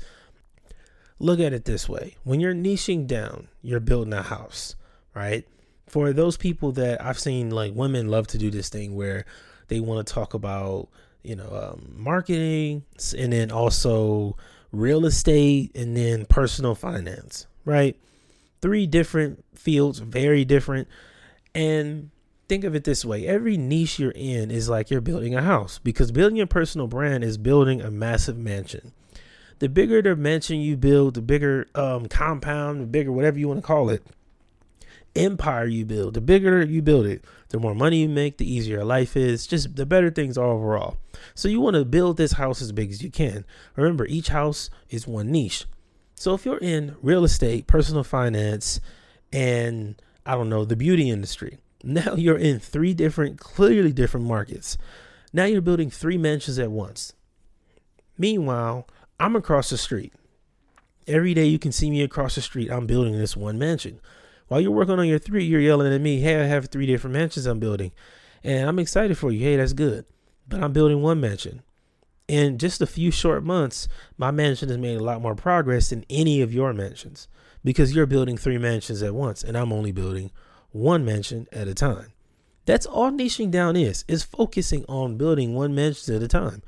look 1.19 1.41
at 1.41 1.55
it 1.55 1.65
this 1.65 1.89
way. 1.89 2.17
When 2.23 2.39
you're 2.39 2.55
niching 2.55 3.07
down, 3.07 3.49
you're 3.63 3.81
building 3.81 4.13
a 4.13 4.23
house, 4.23 4.77
right? 5.15 5.47
For 5.87 6.13
those 6.13 6.37
people 6.37 6.73
that 6.73 7.03
I've 7.03 7.19
seen, 7.19 7.49
like 7.51 7.73
women 7.75 8.09
love 8.09 8.27
to 8.29 8.39
do 8.39 8.51
this 8.51 8.69
thing 8.69 8.95
where 8.95 9.25
they 9.69 9.81
want 9.81 10.07
to 10.07 10.13
talk 10.13 10.35
about, 10.35 10.89
you 11.23 11.37
know, 11.37 11.73
um, 11.75 11.95
marketing 11.97 12.85
and 13.17 13.33
then 13.33 13.51
also 13.51 14.37
real 14.73 15.07
estate 15.07 15.71
and 15.75 15.97
then 15.97 16.25
personal 16.27 16.75
finance, 16.75 17.47
right? 17.65 17.97
Three 18.61 18.87
different 18.87 19.45
fields, 19.55 19.99
very 20.01 20.45
different. 20.45 20.89
And 21.55 22.11
think 22.49 22.65
of 22.65 22.75
it 22.75 22.85
this 22.85 23.05
way 23.05 23.27
every 23.27 23.57
niche 23.57 23.99
you're 23.99 24.11
in 24.13 24.51
is 24.51 24.69
like 24.69 24.91
you're 24.91 25.03
building 25.03 25.35
a 25.35 25.43
house 25.43 25.79
because 25.79 26.11
building 26.11 26.37
your 26.37 26.47
personal 26.47 26.87
brand 26.87 27.23
is 27.23 27.37
building 27.37 27.83
a 27.83 27.91
massive 27.91 28.39
mansion. 28.39 28.93
The 29.59 29.69
bigger 29.69 30.01
the 30.01 30.17
mansion 30.17 30.61
you 30.61 30.77
build, 30.77 31.15
the 31.15 31.23
bigger 31.23 31.67
um, 31.75 32.07
compound, 32.07 32.81
the 32.81 32.87
bigger 32.87 33.13
whatever 33.13 33.39
you 33.39 33.49
want 33.49 33.61
to 33.61 33.67
call 33.67 33.91
it, 33.91 34.07
empire 35.17 35.67
you 35.67 35.85
build, 35.85 36.15
the 36.15 36.21
bigger 36.21 36.65
you 36.65 36.81
build 36.81 37.07
it, 37.07 37.25
the 37.51 37.59
more 37.59 37.75
money 37.75 37.99
you 37.99 38.09
make, 38.09 38.37
the 38.37 38.51
easier 38.51 38.85
life 38.85 39.17
is, 39.17 39.47
just 39.47 39.77
the 39.77 39.87
better 39.87 40.11
things 40.11 40.37
are 40.37 40.45
overall. 40.45 40.99
So 41.35 41.49
you 41.49 41.61
want 41.61 41.75
to 41.75 41.85
build 41.85 42.17
this 42.17 42.33
house 42.33 42.61
as 42.61 42.73
big 42.73 42.91
as 42.91 43.03
you 43.03 43.11
can. 43.11 43.45
Remember, 43.77 44.07
each 44.07 44.29
house 44.29 44.69
is 44.91 45.07
one 45.07 45.31
niche. 45.31 45.65
So 46.15 46.35
if 46.35 46.45
you're 46.45 46.59
in 46.59 46.97
real 47.01 47.25
estate, 47.25 47.67
personal 47.67 48.05
finance, 48.05 48.81
and 49.33 50.01
I 50.27 50.35
don't 50.35 50.51
know, 50.51 50.65
the 50.65 50.77
beauty 50.77 51.11
industry, 51.11 51.59
now 51.83 52.15
you're 52.15 52.39
in 52.39 52.59
three 52.59 52.93
different, 52.93 53.39
clearly 53.39 53.93
different 53.93 54.27
markets. 54.27 54.77
Now 55.33 55.45
you're 55.45 55.61
building 55.61 55.91
three 55.91 56.19
mansions 56.19 56.59
at 56.59 56.71
once. 56.71 57.15
Meanwhile, 58.19 58.89
I'm 59.21 59.37
across 59.37 59.71
the 59.71 59.79
street. 59.79 60.13
Every 61.07 61.33
day 61.33 61.47
you 61.47 61.59
can 61.59 61.73
see 61.73 61.91
me 61.91 62.03
across 62.03 62.35
the 62.35 62.43
street. 62.43 62.71
I'm 62.71 62.87
building 62.87 63.19
this 63.19 63.37
one 63.37 63.59
mansion. 63.59 64.01
While 64.49 64.61
you're 64.61 64.71
working 64.71 64.99
on 64.99 65.07
your 65.07 65.19
three, 65.19 65.45
you're 65.45 65.61
yelling 65.61 65.93
at 65.93 66.01
me, 66.01 66.21
hey, 66.21 66.41
I 66.41 66.47
have 66.47 66.67
three 66.67 66.87
different 66.87 67.15
mansions 67.15 67.47
I'm 67.47 67.61
building. 67.61 67.93
And 68.43 68.69
I'm 68.69 68.79
excited 68.79 69.17
for 69.17 69.31
you. 69.31 69.41
Hey, 69.41 69.57
that's 69.57 69.73
good. 69.73 70.05
But 70.49 70.63
I'm 70.63 70.73
building 70.73 71.03
one 71.03 71.21
mansion. 71.21 71.63
In 72.27 72.59
just 72.59 72.83
a 72.83 72.87
few 72.87 73.11
short 73.11 73.43
months, 73.45 73.89
my 74.17 74.31
mansion 74.31 74.69
has 74.69 74.79
made 74.79 74.99
a 74.99 75.05
lot 75.05 75.23
more 75.23 75.35
progress 75.35 75.91
than 75.91 76.05
any 76.11 76.41
of 76.41 76.53
your 76.53 76.73
mansions 76.73 77.29
because 77.65 77.95
you're 77.95 78.07
building 78.07 78.37
three 78.37 78.59
mansions 78.59 79.03
at 79.03 79.15
once 79.15 79.43
and 79.43 79.57
I'm 79.57 79.73
only 79.73 79.93
building 79.93 80.31
one 80.71 81.05
mansion 81.05 81.47
at 81.53 81.69
a 81.69 81.75
time. 81.75 82.13
That's 82.67 82.87
all 82.87 83.11
niching 83.11 83.51
down 83.51 83.77
is, 83.77 84.05
is 84.09 84.23
focusing 84.23 84.85
on 84.89 85.17
building 85.17 85.55
one 85.55 85.75
mansion 85.75 86.15
at 86.15 86.23
a 86.23 86.29
time. 86.29 86.63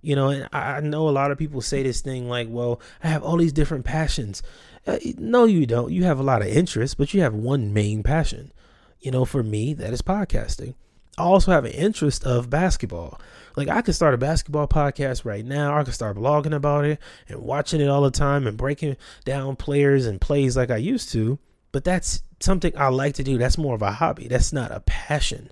You 0.00 0.16
know, 0.16 0.30
and 0.30 0.48
I 0.52 0.80
know 0.80 1.08
a 1.08 1.10
lot 1.10 1.30
of 1.30 1.38
people 1.38 1.60
say 1.60 1.82
this 1.82 2.00
thing 2.00 2.28
like, 2.28 2.48
well, 2.50 2.80
I 3.04 3.08
have 3.08 3.22
all 3.22 3.36
these 3.36 3.52
different 3.52 3.84
passions. 3.84 4.42
Uh, 4.86 4.98
no, 5.18 5.44
you 5.44 5.66
don't. 5.66 5.92
You 5.92 6.04
have 6.04 6.18
a 6.18 6.24
lot 6.24 6.42
of 6.42 6.48
interests, 6.48 6.94
but 6.94 7.14
you 7.14 7.22
have 7.22 7.34
one 7.34 7.72
main 7.72 8.02
passion. 8.02 8.52
You 9.00 9.10
know, 9.10 9.24
for 9.24 9.42
me, 9.42 9.74
that 9.74 9.92
is 9.92 10.02
podcasting. 10.02 10.74
I 11.18 11.24
also 11.24 11.52
have 11.52 11.64
an 11.64 11.72
interest 11.72 12.24
of 12.24 12.48
basketball. 12.48 13.20
Like 13.56 13.68
I 13.68 13.82
could 13.82 13.94
start 13.94 14.14
a 14.14 14.18
basketball 14.18 14.66
podcast 14.66 15.24
right 15.24 15.44
now. 15.44 15.76
I 15.76 15.84
could 15.84 15.94
start 15.94 16.16
blogging 16.16 16.54
about 16.54 16.84
it 16.84 16.98
and 17.28 17.42
watching 17.42 17.80
it 17.80 17.88
all 17.88 18.02
the 18.02 18.10
time 18.10 18.46
and 18.46 18.56
breaking 18.56 18.96
down 19.24 19.56
players 19.56 20.06
and 20.06 20.20
plays 20.20 20.56
like 20.56 20.70
I 20.70 20.78
used 20.78 21.12
to. 21.12 21.38
But 21.70 21.84
that's 21.84 22.22
something 22.40 22.72
I 22.76 22.88
like 22.88 23.14
to 23.14 23.22
do. 23.22 23.38
That's 23.38 23.58
more 23.58 23.74
of 23.74 23.82
a 23.82 23.92
hobby. 23.92 24.26
That's 24.26 24.52
not 24.52 24.72
a 24.72 24.80
passion. 24.80 25.50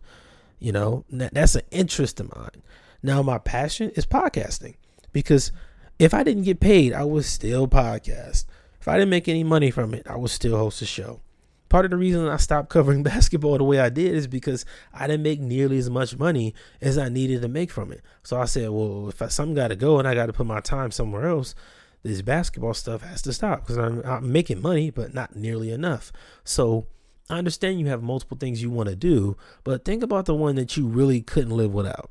You 0.58 0.72
know, 0.72 1.04
that's 1.10 1.54
an 1.54 1.62
interest 1.70 2.20
of 2.20 2.34
mine. 2.34 2.62
Now, 3.02 3.22
my 3.22 3.38
passion 3.38 3.90
is 3.90 4.06
podcasting 4.06 4.76
because 5.12 5.52
if 5.98 6.12
I 6.14 6.22
didn't 6.22 6.44
get 6.44 6.60
paid, 6.60 6.92
I 6.92 7.04
would 7.04 7.24
still 7.24 7.66
podcast. 7.66 8.44
If 8.80 8.88
I 8.88 8.94
didn't 8.94 9.10
make 9.10 9.28
any 9.28 9.44
money 9.44 9.70
from 9.70 9.92
it, 9.94 10.06
I 10.08 10.16
would 10.16 10.30
still 10.30 10.56
host 10.56 10.80
the 10.80 10.86
show. 10.86 11.20
Part 11.68 11.84
of 11.84 11.90
the 11.90 11.96
reason 11.96 12.26
I 12.26 12.38
stopped 12.38 12.68
covering 12.70 13.02
basketball 13.02 13.58
the 13.58 13.64
way 13.64 13.78
I 13.78 13.90
did 13.90 14.14
is 14.14 14.26
because 14.26 14.64
I 14.92 15.06
didn't 15.06 15.22
make 15.22 15.40
nearly 15.40 15.78
as 15.78 15.90
much 15.90 16.18
money 16.18 16.54
as 16.80 16.96
I 16.96 17.08
needed 17.08 17.42
to 17.42 17.48
make 17.48 17.70
from 17.70 17.92
it. 17.92 18.02
So 18.22 18.40
I 18.40 18.46
said, 18.46 18.70
well, 18.70 19.08
if 19.08 19.20
I, 19.20 19.28
something 19.28 19.54
got 19.54 19.68
to 19.68 19.76
go 19.76 19.98
and 19.98 20.08
I 20.08 20.14
got 20.14 20.26
to 20.26 20.32
put 20.32 20.46
my 20.46 20.60
time 20.60 20.90
somewhere 20.90 21.26
else, 21.26 21.54
this 22.02 22.22
basketball 22.22 22.74
stuff 22.74 23.02
has 23.02 23.20
to 23.22 23.32
stop 23.32 23.60
because 23.60 23.76
I'm, 23.76 24.02
I'm 24.04 24.32
making 24.32 24.62
money, 24.62 24.90
but 24.90 25.12
not 25.12 25.36
nearly 25.36 25.70
enough. 25.70 26.10
So 26.42 26.86
I 27.28 27.36
understand 27.36 27.78
you 27.78 27.86
have 27.88 28.02
multiple 28.02 28.38
things 28.38 28.62
you 28.62 28.70
want 28.70 28.88
to 28.88 28.96
do, 28.96 29.36
but 29.62 29.84
think 29.84 30.02
about 30.02 30.24
the 30.24 30.34
one 30.34 30.56
that 30.56 30.76
you 30.76 30.86
really 30.86 31.20
couldn't 31.20 31.56
live 31.56 31.72
without. 31.72 32.10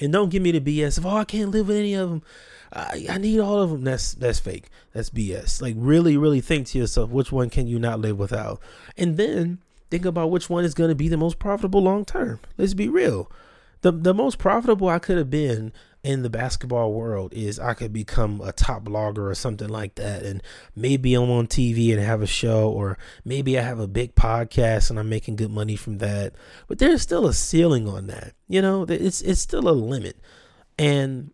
And 0.00 0.12
don't 0.12 0.30
give 0.30 0.42
me 0.42 0.52
the 0.52 0.60
BS 0.60 0.98
of, 0.98 1.06
oh, 1.06 1.16
I 1.16 1.24
can't 1.24 1.50
live 1.50 1.68
with 1.68 1.76
any 1.76 1.94
of 1.94 2.08
them. 2.08 2.22
I, 2.72 3.06
I 3.10 3.18
need 3.18 3.38
all 3.38 3.60
of 3.60 3.70
them. 3.70 3.82
That's 3.82 4.14
that's 4.14 4.40
fake. 4.40 4.70
That's 4.92 5.10
BS. 5.10 5.60
Like 5.60 5.74
really, 5.76 6.16
really 6.16 6.40
think 6.40 6.68
to 6.68 6.78
yourself, 6.78 7.10
which 7.10 7.30
one 7.30 7.50
can 7.50 7.66
you 7.66 7.78
not 7.78 8.00
live 8.00 8.18
without? 8.18 8.60
And 8.96 9.16
then 9.16 9.58
think 9.90 10.04
about 10.06 10.30
which 10.30 10.48
one 10.48 10.64
is 10.64 10.74
going 10.74 10.88
to 10.88 10.94
be 10.94 11.08
the 11.08 11.18
most 11.18 11.38
profitable 11.38 11.82
long 11.82 12.04
term. 12.04 12.40
Let's 12.56 12.74
be 12.74 12.88
real. 12.88 13.30
The 13.82 13.92
the 13.92 14.14
most 14.14 14.38
profitable 14.38 14.88
I 14.88 14.98
could 14.98 15.18
have 15.18 15.30
been 15.30 15.72
in 16.04 16.22
the 16.22 16.30
basketball 16.30 16.92
world 16.92 17.32
is 17.32 17.60
I 17.60 17.74
could 17.74 17.92
become 17.92 18.40
a 18.40 18.50
top 18.52 18.84
blogger 18.84 19.30
or 19.30 19.34
something 19.34 19.68
like 19.68 19.94
that. 19.94 20.24
And 20.24 20.42
maybe 20.74 21.14
I'm 21.14 21.30
on 21.30 21.46
TV 21.46 21.92
and 21.92 22.02
have 22.02 22.22
a 22.22 22.26
show, 22.26 22.68
or 22.70 22.98
maybe 23.24 23.58
I 23.58 23.62
have 23.62 23.78
a 23.78 23.86
big 23.86 24.14
podcast 24.14 24.90
and 24.90 24.98
I'm 24.98 25.08
making 25.08 25.36
good 25.36 25.50
money 25.50 25.76
from 25.76 25.98
that. 25.98 26.34
But 26.66 26.78
there's 26.78 27.02
still 27.02 27.26
a 27.26 27.34
ceiling 27.34 27.88
on 27.88 28.08
that. 28.08 28.34
You 28.48 28.62
know, 28.62 28.82
it's 28.82 29.20
it's 29.22 29.40
still 29.40 29.68
a 29.68 29.70
limit. 29.70 30.16
And 30.76 31.32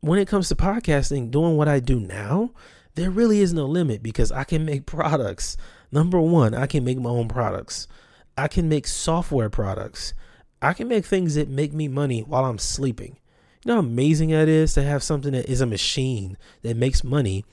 when 0.00 0.18
it 0.18 0.28
comes 0.28 0.48
to 0.48 0.56
podcasting, 0.56 1.30
doing 1.30 1.56
what 1.56 1.68
I 1.68 1.80
do 1.80 1.98
now, 1.98 2.50
there 2.94 3.10
really 3.10 3.40
is 3.40 3.54
no 3.54 3.64
limit 3.64 4.02
because 4.02 4.30
I 4.30 4.44
can 4.44 4.66
make 4.66 4.84
products. 4.86 5.56
Number 5.90 6.20
one, 6.20 6.54
I 6.54 6.66
can 6.66 6.84
make 6.84 6.98
my 6.98 7.10
own 7.10 7.28
products. 7.28 7.88
I 8.36 8.48
can 8.48 8.68
make 8.68 8.86
software 8.86 9.50
products. 9.50 10.12
I 10.60 10.74
can 10.74 10.88
make 10.88 11.04
things 11.04 11.34
that 11.36 11.48
make 11.48 11.72
me 11.72 11.88
money 11.88 12.20
while 12.20 12.44
I'm 12.44 12.58
sleeping. 12.58 13.18
You 13.64 13.68
know 13.68 13.74
how 13.74 13.80
amazing 13.80 14.30
that 14.30 14.48
is 14.48 14.74
to 14.74 14.82
have 14.82 15.02
something 15.02 15.32
that 15.32 15.48
is 15.48 15.60
a 15.60 15.66
machine 15.66 16.36
that 16.62 16.76
makes 16.76 17.04
money, 17.04 17.44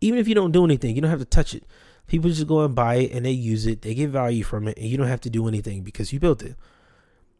even 0.00 0.18
if 0.18 0.26
you 0.26 0.34
don't 0.34 0.52
do 0.52 0.64
anything, 0.64 0.96
you 0.96 1.02
don't 1.02 1.10
have 1.10 1.20
to 1.20 1.24
touch 1.24 1.54
it. 1.54 1.64
People 2.08 2.30
just 2.30 2.46
go 2.46 2.64
and 2.64 2.74
buy 2.74 2.96
it 2.96 3.12
and 3.12 3.24
they 3.24 3.30
use 3.30 3.66
it, 3.66 3.82
they 3.82 3.94
get 3.94 4.10
value 4.10 4.42
from 4.42 4.66
it, 4.66 4.76
and 4.76 4.86
you 4.86 4.96
don't 4.96 5.08
have 5.08 5.20
to 5.20 5.30
do 5.30 5.46
anything 5.46 5.82
because 5.82 6.12
you 6.12 6.20
built 6.20 6.42
it. 6.42 6.56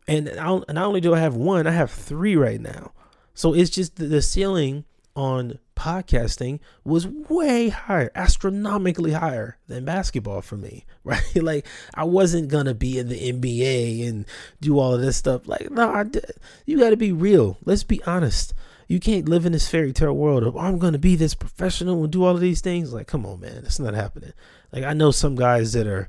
And 0.08 0.26
not 0.36 0.68
only 0.68 1.00
do 1.00 1.14
I 1.14 1.18
have 1.18 1.34
one, 1.34 1.66
I 1.66 1.72
have 1.72 1.90
three 1.90 2.36
right 2.36 2.60
now. 2.60 2.92
So 3.34 3.54
it's 3.54 3.70
just 3.70 3.96
the 3.96 4.22
ceiling 4.22 4.84
on 5.16 5.58
podcasting 5.74 6.60
was 6.84 7.06
way 7.06 7.70
higher, 7.70 8.10
astronomically 8.14 9.12
higher 9.12 9.58
than 9.66 9.84
basketball 9.84 10.42
for 10.42 10.56
me, 10.56 10.84
right? 11.04 11.22
like 11.34 11.66
I 11.94 12.04
wasn't 12.04 12.48
gonna 12.48 12.74
be 12.74 12.98
in 12.98 13.08
the 13.08 13.32
NBA 13.32 14.06
and 14.06 14.26
do 14.60 14.78
all 14.78 14.94
of 14.94 15.00
this 15.00 15.16
stuff. 15.16 15.48
Like, 15.48 15.70
no, 15.70 15.90
I 15.90 16.04
did. 16.04 16.30
you 16.66 16.78
got 16.78 16.90
to 16.90 16.96
be 16.96 17.12
real. 17.12 17.58
Let's 17.64 17.84
be 17.84 18.02
honest. 18.04 18.54
You 18.88 19.00
can't 19.00 19.28
live 19.28 19.44
in 19.44 19.52
this 19.52 19.68
fairy 19.68 19.92
tale 19.92 20.12
world 20.12 20.44
of 20.44 20.54
oh, 20.54 20.60
I'm 20.60 20.78
gonna 20.78 20.98
be 20.98 21.16
this 21.16 21.34
professional 21.34 22.04
and 22.04 22.12
do 22.12 22.24
all 22.24 22.34
of 22.34 22.40
these 22.40 22.60
things. 22.60 22.92
Like, 22.92 23.08
come 23.08 23.26
on, 23.26 23.40
man, 23.40 23.62
it's 23.64 23.80
not 23.80 23.94
happening. 23.94 24.32
Like 24.72 24.84
I 24.84 24.92
know 24.92 25.10
some 25.10 25.34
guys 25.34 25.72
that 25.72 25.86
are 25.86 26.08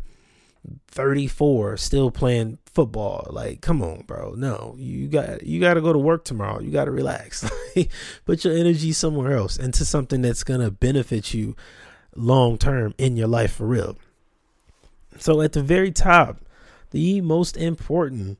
34 0.88 1.78
still 1.78 2.12
playing 2.12 2.58
football. 2.66 3.28
Like 3.30 3.62
come 3.62 3.82
on 3.82 4.04
bro. 4.06 4.34
No 4.36 4.76
you 4.78 5.08
got 5.08 5.44
you 5.44 5.60
got 5.60 5.76
to 5.76 5.82
go 5.82 5.94
to 5.94 6.00
work 6.00 6.24
tomorrow. 6.24 6.60
You 6.60 6.72
got 6.72 6.86
to 6.86 6.92
relax 6.92 7.50
put 8.26 8.44
your 8.44 8.56
energy 8.56 8.92
somewhere 8.92 9.36
else 9.36 9.58
into 9.58 9.86
something 9.86 10.22
that's 10.22 10.44
going 10.44 10.62
to 10.62 10.72
benefit 10.72 11.34
you 11.34 11.56
long 12.16 12.58
term 12.58 12.94
in 12.98 13.18
your 13.18 13.28
life 13.28 13.54
for 13.54 13.68
real. 13.68 13.98
So 15.18 15.42
at 15.42 15.54
the 15.54 15.64
very 15.64 15.92
top 15.92 16.42
the 16.92 17.22
most 17.22 17.58
important 17.58 18.40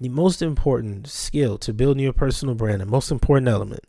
the 0.00 0.08
most 0.08 0.42
important 0.42 1.08
skill 1.08 1.58
to 1.58 1.72
building 1.72 2.02
your 2.02 2.12
personal 2.12 2.54
brand 2.54 2.80
the 2.80 2.86
most 2.86 3.10
important 3.10 3.48
element 3.48 3.84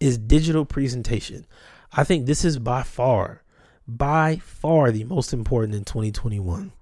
is 0.00 0.18
digital 0.18 0.64
presentation. 0.64 1.46
I 1.92 2.04
think 2.04 2.26
this 2.26 2.44
is 2.44 2.58
by 2.58 2.82
far 2.82 3.42
by 3.86 4.36
far 4.36 4.90
the 4.90 5.04
most 5.04 5.32
important 5.32 5.74
in 5.74 5.84
2021 5.84 6.72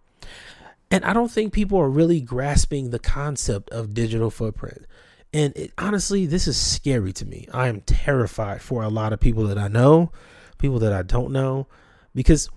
and 0.90 1.05
I 1.05 1.12
don't 1.12 1.31
think 1.31 1.53
people 1.53 1.79
are 1.79 1.90
really 1.90 2.20
grasping 2.20 2.90
the 2.90 2.98
concept 2.98 3.70
of 3.70 3.94
digital 3.94 4.31
footprint. 4.31 4.87
And 5.33 5.57
it, 5.57 5.72
honestly, 5.79 6.26
this 6.26 6.48
is 6.48 6.57
scary 6.57 7.12
to 7.14 7.24
me. 7.24 7.46
I 7.53 7.68
am 7.68 7.83
terrified 7.83 8.62
for 8.62 8.83
a 8.83 8.88
lot 8.88 9.12
of 9.12 9.20
people 9.20 9.44
that 9.44 9.59
I 9.59 9.68
know, 9.68 10.11
people 10.59 10.81
that 10.81 10.92
I 10.92 11.03
don't 11.03 11.33
know, 11.33 11.68
because 12.14 12.50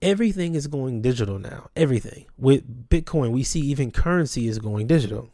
everything 0.00 0.56
is 0.56 0.66
going 0.66 1.00
digital 1.00 1.38
now. 1.38 1.70
Everything. 1.76 2.26
With 2.36 2.88
Bitcoin, 2.88 3.30
we 3.30 3.44
see 3.44 3.60
even 3.60 3.92
currency 3.92 4.48
is 4.48 4.58
going 4.58 4.88
digital. 4.88 5.30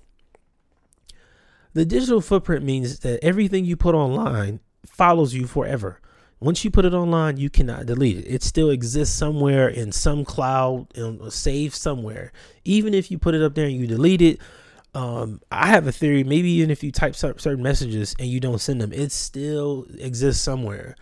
The 1.73 1.87
digital 1.87 2.21
footprint 2.21 2.64
means 2.64 3.01
that 3.01 3.25
everything 3.25 3.64
you 3.64 3.77
put 3.77 3.95
online 3.95 4.61
follows 4.85 5.35
you 5.35 5.47
forever. 5.47 6.01
Once 6.40 6.64
you 6.64 6.70
put 6.70 6.85
it 6.85 6.94
online, 6.94 7.37
you 7.37 7.51
cannot 7.51 7.87
delete 7.87 8.18
it. 8.18 8.27
It 8.27 8.42
still 8.42 8.70
exists 8.70 9.16
somewhere 9.16 9.68
in 9.68 9.90
some 9.92 10.24
cloud, 10.24 10.87
saved 11.31 11.74
somewhere. 11.74 12.33
Even 12.64 12.94
if 12.94 13.11
you 13.11 13.18
put 13.18 13.35
it 13.35 13.42
up 13.42 13.55
there 13.55 13.66
and 13.66 13.77
you 13.77 13.87
delete 13.87 14.22
it, 14.22 14.40
Um, 14.94 15.42
I 15.53 15.66
have 15.66 15.87
a 15.87 15.92
theory. 15.92 16.24
Maybe 16.24 16.51
even 16.51 16.70
if 16.70 16.83
you 16.83 16.90
type 16.90 17.14
certain 17.14 17.62
messages 17.62 18.16
and 18.18 18.27
you 18.29 18.40
don't 18.40 18.61
send 18.61 18.81
them, 18.81 18.92
it 18.92 19.12
still 19.12 19.87
exists 19.98 20.42
somewhere. 20.42 20.96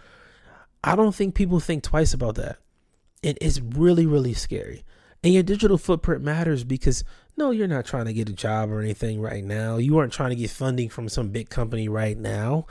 I 0.82 0.96
don't 0.96 1.14
think 1.14 1.34
people 1.34 1.60
think 1.60 1.84
twice 1.84 2.12
about 2.12 2.34
that. 2.34 2.58
and 3.22 3.36
It 3.36 3.42
is 3.46 3.60
really, 3.60 4.04
really 4.04 4.34
scary. 4.34 4.84
And 5.22 5.32
your 5.32 5.44
digital 5.44 5.78
footprint 5.78 6.22
matters 6.22 6.64
because 6.64 7.04
no, 7.36 7.52
you're 7.52 7.68
not 7.68 7.86
trying 7.86 8.06
to 8.06 8.12
get 8.12 8.28
a 8.28 8.32
job 8.32 8.70
or 8.70 8.80
anything 8.80 9.20
right 9.20 9.44
now. 9.44 9.76
You 9.76 9.96
aren't 9.98 10.12
trying 10.12 10.30
to 10.30 10.36
get 10.36 10.50
funding 10.50 10.88
from 10.88 11.08
some 11.08 11.28
big 11.28 11.48
company 11.48 11.88
right 11.88 12.18
now. 12.18 12.66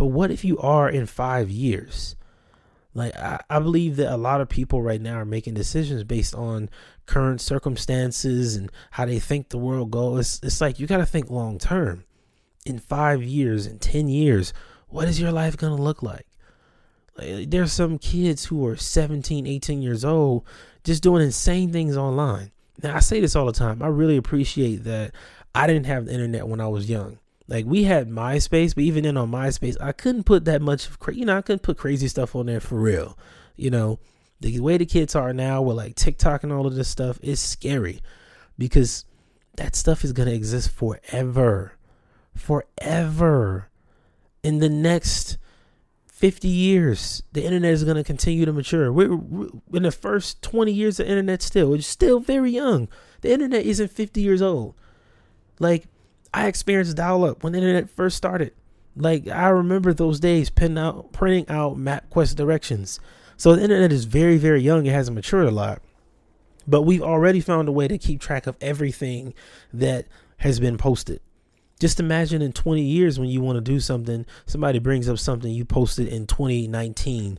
But 0.00 0.06
what 0.06 0.30
if 0.30 0.46
you 0.46 0.56
are 0.60 0.88
in 0.88 1.04
five 1.04 1.50
years? 1.50 2.16
Like, 2.94 3.14
I, 3.16 3.38
I 3.50 3.58
believe 3.58 3.96
that 3.96 4.10
a 4.10 4.16
lot 4.16 4.40
of 4.40 4.48
people 4.48 4.80
right 4.80 4.98
now 4.98 5.16
are 5.16 5.26
making 5.26 5.52
decisions 5.52 6.04
based 6.04 6.34
on 6.34 6.70
current 7.04 7.42
circumstances 7.42 8.56
and 8.56 8.72
how 8.92 9.04
they 9.04 9.18
think 9.18 9.50
the 9.50 9.58
world 9.58 9.90
goes. 9.90 10.20
It's, 10.20 10.40
it's 10.42 10.60
like 10.62 10.80
you 10.80 10.86
got 10.86 10.96
to 10.96 11.04
think 11.04 11.28
long 11.28 11.58
term. 11.58 12.04
In 12.64 12.78
five 12.78 13.22
years, 13.22 13.66
in 13.66 13.78
10 13.78 14.08
years, 14.08 14.54
what 14.88 15.06
is 15.06 15.20
your 15.20 15.32
life 15.32 15.58
going 15.58 15.76
to 15.76 15.82
look 15.82 16.02
like? 16.02 16.26
like? 17.18 17.50
There's 17.50 17.70
some 17.70 17.98
kids 17.98 18.46
who 18.46 18.66
are 18.66 18.76
17, 18.76 19.46
18 19.46 19.82
years 19.82 20.02
old 20.02 20.46
just 20.82 21.02
doing 21.02 21.22
insane 21.22 21.72
things 21.72 21.98
online. 21.98 22.52
Now, 22.82 22.96
I 22.96 23.00
say 23.00 23.20
this 23.20 23.36
all 23.36 23.44
the 23.44 23.52
time. 23.52 23.82
I 23.82 23.88
really 23.88 24.16
appreciate 24.16 24.84
that 24.84 25.14
I 25.54 25.66
didn't 25.66 25.84
have 25.84 26.06
the 26.06 26.14
internet 26.14 26.48
when 26.48 26.62
I 26.62 26.68
was 26.68 26.88
young. 26.88 27.18
Like 27.50 27.66
we 27.66 27.82
had 27.82 28.08
MySpace, 28.08 28.76
but 28.76 28.84
even 28.84 29.02
then 29.02 29.16
on 29.16 29.32
MySpace, 29.32 29.76
I 29.80 29.90
couldn't 29.90 30.22
put 30.22 30.44
that 30.44 30.62
much 30.62 30.86
of 30.86 31.00
cra- 31.00 31.14
you 31.14 31.24
know 31.24 31.36
I 31.36 31.42
couldn't 31.42 31.64
put 31.64 31.76
crazy 31.76 32.06
stuff 32.06 32.36
on 32.36 32.46
there 32.46 32.60
for 32.60 32.80
real. 32.80 33.18
You 33.56 33.70
know, 33.70 33.98
the 34.40 34.60
way 34.60 34.78
the 34.78 34.86
kids 34.86 35.16
are 35.16 35.32
now 35.32 35.60
with 35.60 35.76
like 35.76 35.96
TikTok 35.96 36.44
and 36.44 36.52
all 36.52 36.64
of 36.64 36.76
this 36.76 36.88
stuff 36.88 37.18
is 37.22 37.40
scary 37.40 38.00
because 38.56 39.04
that 39.56 39.74
stuff 39.74 40.04
is 40.04 40.12
gonna 40.12 40.30
exist 40.30 40.70
forever, 40.70 41.72
forever. 42.36 43.68
In 44.44 44.60
the 44.60 44.70
next 44.70 45.36
50 46.06 46.46
years, 46.46 47.24
the 47.32 47.44
internet 47.44 47.72
is 47.72 47.84
to 47.84 48.04
continue 48.04 48.46
to 48.46 48.52
mature. 48.52 48.92
We're, 48.92 49.16
we're, 49.16 49.48
in 49.72 49.82
the 49.82 49.90
first 49.90 50.40
20 50.42 50.72
years 50.72 51.00
of 51.00 51.08
internet 51.08 51.42
still. 51.42 51.74
It's 51.74 51.86
still 51.86 52.20
very 52.20 52.52
young. 52.52 52.88
The 53.22 53.32
internet 53.32 53.66
isn't 53.66 53.90
50 53.90 54.20
years 54.20 54.40
old. 54.40 54.76
Like 55.58 55.86
I 56.32 56.46
experienced 56.46 56.96
dial 56.96 57.24
up 57.24 57.42
when 57.42 57.52
the 57.52 57.58
internet 57.58 57.90
first 57.90 58.16
started. 58.16 58.52
Like 58.96 59.28
I 59.28 59.48
remember 59.48 59.92
those 59.92 60.20
days 60.20 60.50
printing 60.50 60.78
out 60.78 61.12
printing 61.12 61.48
out 61.48 61.76
MapQuest 61.76 62.36
directions. 62.36 63.00
So 63.36 63.54
the 63.54 63.62
internet 63.62 63.92
is 63.92 64.04
very, 64.04 64.36
very 64.36 64.60
young. 64.60 64.86
It 64.86 64.92
hasn't 64.92 65.14
matured 65.14 65.46
a 65.46 65.50
lot. 65.50 65.80
But 66.66 66.82
we've 66.82 67.02
already 67.02 67.40
found 67.40 67.68
a 67.68 67.72
way 67.72 67.88
to 67.88 67.98
keep 67.98 68.20
track 68.20 68.46
of 68.46 68.56
everything 68.60 69.34
that 69.72 70.06
has 70.38 70.60
been 70.60 70.76
posted. 70.76 71.20
Just 71.80 71.98
imagine 71.98 72.42
in 72.42 72.52
20 72.52 72.82
years 72.82 73.18
when 73.18 73.30
you 73.30 73.40
want 73.40 73.56
to 73.56 73.62
do 73.62 73.80
something, 73.80 74.26
somebody 74.44 74.78
brings 74.78 75.08
up 75.08 75.18
something 75.18 75.50
you 75.50 75.64
posted 75.64 76.06
in 76.08 76.26
2019. 76.26 77.38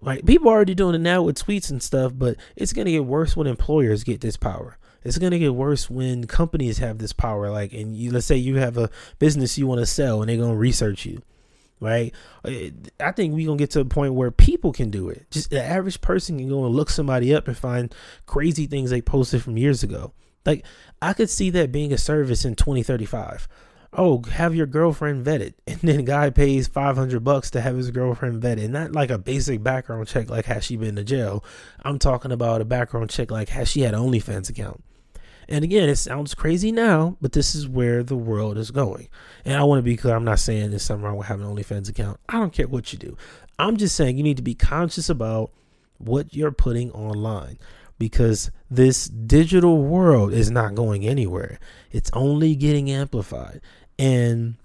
Like 0.00 0.24
People 0.24 0.48
are 0.48 0.54
already 0.54 0.74
doing 0.74 0.94
it 0.94 1.00
now 1.00 1.22
with 1.22 1.36
tweets 1.36 1.70
and 1.70 1.82
stuff, 1.82 2.12
but 2.14 2.36
it's 2.56 2.72
going 2.72 2.86
to 2.86 2.92
get 2.92 3.04
worse 3.04 3.36
when 3.36 3.46
employers 3.46 4.04
get 4.04 4.22
this 4.22 4.38
power. 4.38 4.78
It's 5.06 5.18
gonna 5.18 5.38
get 5.38 5.54
worse 5.54 5.88
when 5.88 6.26
companies 6.26 6.78
have 6.78 6.98
this 6.98 7.12
power. 7.12 7.50
Like, 7.50 7.72
and 7.72 7.96
you 7.96 8.10
let's 8.10 8.26
say 8.26 8.36
you 8.36 8.56
have 8.56 8.76
a 8.76 8.90
business 9.18 9.56
you 9.56 9.66
want 9.66 9.80
to 9.80 9.86
sell, 9.86 10.20
and 10.20 10.28
they're 10.28 10.36
gonna 10.36 10.56
research 10.56 11.06
you, 11.06 11.22
right? 11.80 12.12
Uh, 12.44 12.70
I 13.00 13.12
think 13.12 13.34
we're 13.34 13.46
gonna 13.46 13.58
get 13.58 13.70
to 13.72 13.80
a 13.80 13.84
point 13.84 14.14
where 14.14 14.30
people 14.30 14.72
can 14.72 14.90
do 14.90 15.08
it. 15.08 15.30
Just 15.30 15.50
the 15.50 15.62
average 15.62 16.00
person 16.00 16.38
can 16.38 16.48
go 16.48 16.64
and 16.64 16.74
look 16.74 16.90
somebody 16.90 17.34
up 17.34 17.48
and 17.48 17.56
find 17.56 17.94
crazy 18.26 18.66
things 18.66 18.90
they 18.90 19.00
posted 19.00 19.42
from 19.42 19.56
years 19.56 19.82
ago. 19.82 20.12
Like, 20.44 20.64
I 21.02 21.12
could 21.12 21.30
see 21.30 21.50
that 21.50 21.72
being 21.72 21.92
a 21.92 21.98
service 21.98 22.44
in 22.44 22.54
2035 22.54 23.48
oh, 23.96 24.22
have 24.32 24.54
your 24.54 24.66
girlfriend 24.66 25.24
vetted. 25.24 25.54
And 25.66 25.80
then 25.80 26.04
guy 26.04 26.30
pays 26.30 26.68
500 26.68 27.24
bucks 27.24 27.50
to 27.52 27.60
have 27.60 27.76
his 27.76 27.90
girlfriend 27.90 28.42
vetted. 28.42 28.70
Not 28.70 28.92
like 28.92 29.10
a 29.10 29.18
basic 29.18 29.62
background 29.62 30.06
check, 30.06 30.30
like 30.30 30.46
has 30.46 30.64
she 30.64 30.76
been 30.76 30.96
to 30.96 31.04
jail. 31.04 31.44
I'm 31.82 31.98
talking 31.98 32.32
about 32.32 32.60
a 32.60 32.64
background 32.64 33.10
check, 33.10 33.30
like 33.30 33.48
has 33.50 33.68
she 33.68 33.80
had 33.80 33.94
an 33.94 34.00
OnlyFans 34.00 34.48
account. 34.50 34.82
And 35.48 35.64
again, 35.64 35.88
it 35.88 35.96
sounds 35.96 36.34
crazy 36.34 36.72
now, 36.72 37.16
but 37.20 37.32
this 37.32 37.54
is 37.54 37.68
where 37.68 38.02
the 38.02 38.16
world 38.16 38.58
is 38.58 38.70
going. 38.70 39.08
And 39.44 39.56
I 39.56 39.62
want 39.62 39.78
to 39.78 39.82
be 39.82 39.96
clear 39.96 40.14
I'm 40.14 40.24
not 40.24 40.40
saying 40.40 40.70
there's 40.70 40.82
something 40.82 41.04
wrong 41.04 41.16
with 41.16 41.28
having 41.28 41.46
an 41.46 41.54
OnlyFans 41.54 41.88
account. 41.88 42.18
I 42.28 42.38
don't 42.38 42.52
care 42.52 42.66
what 42.66 42.92
you 42.92 42.98
do. 42.98 43.16
I'm 43.58 43.76
just 43.76 43.96
saying 43.96 44.16
you 44.16 44.24
need 44.24 44.36
to 44.38 44.42
be 44.42 44.54
conscious 44.54 45.08
about 45.08 45.52
what 45.98 46.34
you're 46.34 46.52
putting 46.52 46.90
online 46.92 47.58
because 47.98 48.50
this 48.70 49.06
digital 49.06 49.82
world 49.82 50.32
is 50.32 50.50
not 50.50 50.74
going 50.74 51.06
anywhere. 51.06 51.58
It's 51.90 52.10
only 52.12 52.54
getting 52.54 52.90
amplified. 52.90 53.60
And 53.98 54.56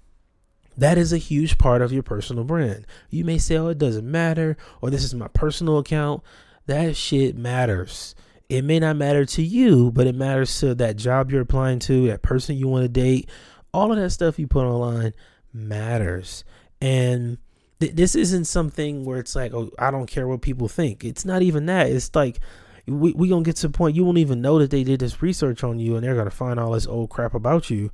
that 0.76 0.98
is 0.98 1.12
a 1.12 1.18
huge 1.18 1.58
part 1.58 1.80
of 1.80 1.92
your 1.92 2.02
personal 2.02 2.44
brand. 2.44 2.86
You 3.08 3.24
may 3.24 3.38
say, 3.38 3.56
oh, 3.56 3.68
it 3.68 3.78
doesn't 3.78 4.10
matter, 4.10 4.56
or 4.80 4.90
this 4.90 5.04
is 5.04 5.14
my 5.14 5.28
personal 5.28 5.78
account. 5.78 6.22
That 6.66 6.96
shit 6.96 7.36
matters 7.36 8.14
it 8.52 8.64
may 8.64 8.78
not 8.78 8.96
matter 8.96 9.24
to 9.24 9.42
you, 9.42 9.90
but 9.92 10.06
it 10.06 10.14
matters 10.14 10.60
to 10.60 10.74
that 10.74 10.96
job 10.96 11.32
you're 11.32 11.40
applying 11.40 11.78
to, 11.78 12.08
that 12.08 12.20
person 12.20 12.54
you 12.54 12.68
want 12.68 12.84
to 12.84 12.88
date. 12.88 13.30
All 13.72 13.90
of 13.90 13.96
that 13.96 14.10
stuff 14.10 14.38
you 14.38 14.46
put 14.46 14.66
online 14.66 15.14
matters. 15.54 16.44
And 16.78 17.38
th- 17.80 17.94
this 17.94 18.14
isn't 18.14 18.44
something 18.44 19.06
where 19.06 19.18
it's 19.18 19.34
like, 19.34 19.54
oh, 19.54 19.70
I 19.78 19.90
don't 19.90 20.04
care 20.04 20.28
what 20.28 20.42
people 20.42 20.68
think. 20.68 21.02
It's 21.02 21.24
not 21.24 21.40
even 21.40 21.64
that. 21.64 21.88
It's 21.88 22.14
like, 22.14 22.40
we 22.86 23.12
we 23.12 23.28
gonna 23.30 23.42
get 23.42 23.56
to 23.56 23.68
the 23.68 23.72
point 23.72 23.96
you 23.96 24.04
won't 24.04 24.18
even 24.18 24.42
know 24.42 24.58
that 24.58 24.70
they 24.70 24.84
did 24.84 25.00
this 25.00 25.22
research 25.22 25.64
on 25.64 25.78
you 25.78 25.94
and 25.94 26.04
they're 26.04 26.16
gonna 26.16 26.30
find 26.30 26.58
all 26.58 26.72
this 26.72 26.86
old 26.86 27.08
crap 27.10 27.32
about 27.32 27.70
you 27.70 27.92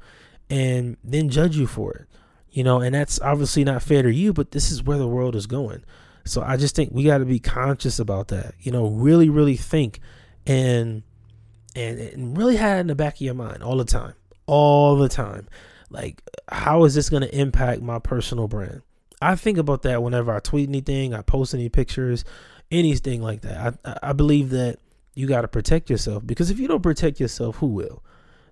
and 0.49 0.97
then 1.05 1.29
judge 1.29 1.59
you 1.59 1.67
for 1.67 1.93
it 1.93 2.07
you 2.51 2.65
know 2.65 2.81
and 2.81 2.95
that's 2.95 3.21
obviously 3.21 3.63
not 3.65 3.83
fair 3.83 4.01
to 4.03 4.11
you 4.11 4.33
but 4.33 4.53
this 4.53 4.71
is 4.71 4.83
where 4.83 4.97
the 4.97 5.07
world 5.07 5.37
is 5.37 5.47
going 5.47 5.85
so 6.25 6.41
i 6.41 6.57
just 6.57 6.75
think 6.75 6.89
we 6.91 7.05
got 7.05 7.19
to 7.19 7.27
be 7.27 7.39
conscious 7.39 7.99
about 7.99 8.29
that 8.29 8.55
you 8.61 8.73
know 8.73 8.89
really 8.89 9.29
really 9.29 9.59
think 9.59 10.01
and 10.49 11.03
and 11.77 12.01
and 12.01 12.37
really 12.37 12.57
had 12.57 12.81
in 12.81 12.87
the 12.89 12.95
back 12.95 13.15
of 13.15 13.21
your 13.21 13.35
mind 13.35 13.63
all 13.63 13.77
the 13.77 13.85
time, 13.85 14.15
all 14.47 14.97
the 14.97 15.09
time, 15.09 15.47
like 15.91 16.23
how 16.49 16.85
is 16.85 16.95
this 16.95 17.09
going 17.09 17.23
to 17.23 17.39
impact 17.39 17.83
my 17.83 17.99
personal 17.99 18.49
brand? 18.49 18.83
I 19.21 19.37
think 19.37 19.59
about 19.59 19.83
that 19.83 20.03
whenever 20.03 20.33
I 20.33 20.41
tweet 20.41 20.69
anything, 20.69 21.15
I 21.15 21.23
post 21.23 21.55
any 21.55 21.69
pictures, 21.69 22.25
anything 22.71 23.23
like 23.23 23.43
that. 23.43 23.79
I 23.85 23.99
I 24.03 24.13
believe 24.13 24.51
that 24.51 24.79
you 25.15 25.27
got 25.27 25.43
to 25.43 25.49
protect 25.49 25.91
yourself 25.91 26.27
because 26.27 26.51
if 26.51 26.59
you 26.59 26.67
don't 26.67 26.83
protect 26.83 27.21
yourself, 27.21 27.57
who 27.57 27.67
will? 27.67 28.03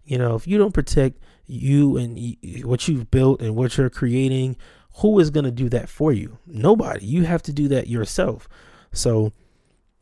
You 0.04 0.18
know, 0.18 0.37
if 0.37 0.46
you 0.46 0.59
don't 0.59 0.74
protect 0.74 1.18
you 1.46 1.96
and 1.96 2.37
what 2.64 2.87
you've 2.87 3.11
built 3.11 3.40
and 3.40 3.56
what 3.56 3.76
you're 3.76 3.90
creating, 3.90 4.56
who 4.98 5.18
is 5.18 5.30
going 5.30 5.44
to 5.44 5.50
do 5.50 5.68
that 5.70 5.88
for 5.88 6.12
you? 6.12 6.38
Nobody. 6.46 7.04
You 7.06 7.24
have 7.24 7.42
to 7.42 7.52
do 7.52 7.68
that 7.68 7.88
yourself. 7.88 8.48
So 8.92 9.32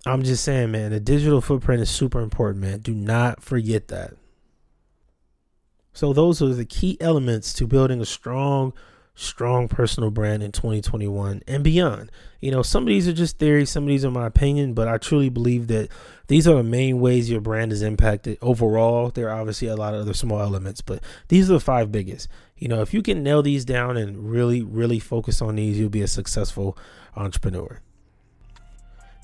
I'm 0.07 0.23
just 0.23 0.45
saying, 0.45 0.71
man, 0.71 0.91
the 0.91 1.01
digital 1.01 1.41
footprint 1.41 1.81
is 1.81 1.91
super 1.91 2.21
important, 2.21 2.63
man. 2.63 2.81
Do 2.81 2.93
not 2.93 3.43
forget 3.43 3.89
that. 3.89 4.15
So, 5.95 6.13
those 6.13 6.43
are 6.43 6.53
the 6.53 6.65
key 6.65 6.99
elements 7.01 7.53
to 7.55 7.67
building 7.67 8.01
a 8.01 8.05
strong, 8.05 8.75
strong 9.15 9.69
personal 9.69 10.11
brand 10.11 10.43
in 10.43 10.53
2021 10.53 11.43
and 11.47 11.65
beyond. 11.65 12.11
You 12.41 12.51
know, 12.51 12.63
some 12.63 12.83
of 12.83 12.89
these 12.89 13.09
are 13.09 13.13
just 13.13 13.39
theories, 13.39 13.71
some 13.71 13.85
of 13.85 13.89
these 13.89 14.05
are 14.05 14.11
my 14.11 14.27
opinion, 14.27 14.75
but 14.75 14.89
I 14.89 14.99
truly 14.99 15.31
believe 15.31 15.69
that 15.69 15.89
these 16.27 16.47
are 16.49 16.57
the 16.57 16.65
main 16.65 17.01
ways 17.01 17.31
your 17.31 17.41
brand 17.41 17.73
is 17.73 17.81
impacted 17.81 18.39
overall. 18.43 19.11
There 19.11 19.31
are 19.31 19.41
obviously 19.41 19.69
a 19.69 19.77
lot 19.77 19.95
of 19.95 20.03
other 20.03 20.15
small 20.15 20.41
elements, 20.41 20.83
but 20.83 21.03
these 21.29 21.49
are 21.49 21.55
the 21.55 21.61
five 21.61 21.93
biggest. 21.93 22.29
You 22.59 22.69
know, 22.69 22.83
if 22.83 22.93
you 22.93 23.03
can 23.03 23.23
nail 23.23 23.43
these 23.43 23.65
down 23.65 23.97
and 23.97 24.31
really, 24.31 24.63
really 24.63 24.99
focus 24.99 25.41
on 25.41 25.57
these, 25.57 25.79
you'll 25.79 25.89
be 25.89 26.03
a 26.03 26.09
successful 26.09 26.77
entrepreneur. 27.17 27.81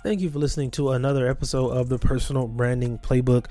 Thank 0.03 0.23
you 0.23 0.31
for 0.31 0.39
listening 0.39 0.71
to 0.73 0.93
another 0.93 1.29
episode 1.29 1.73
of 1.73 1.91
the 1.91 1.99
Personal 1.99 2.47
Branding 2.47 2.97
Playbook. 2.97 3.45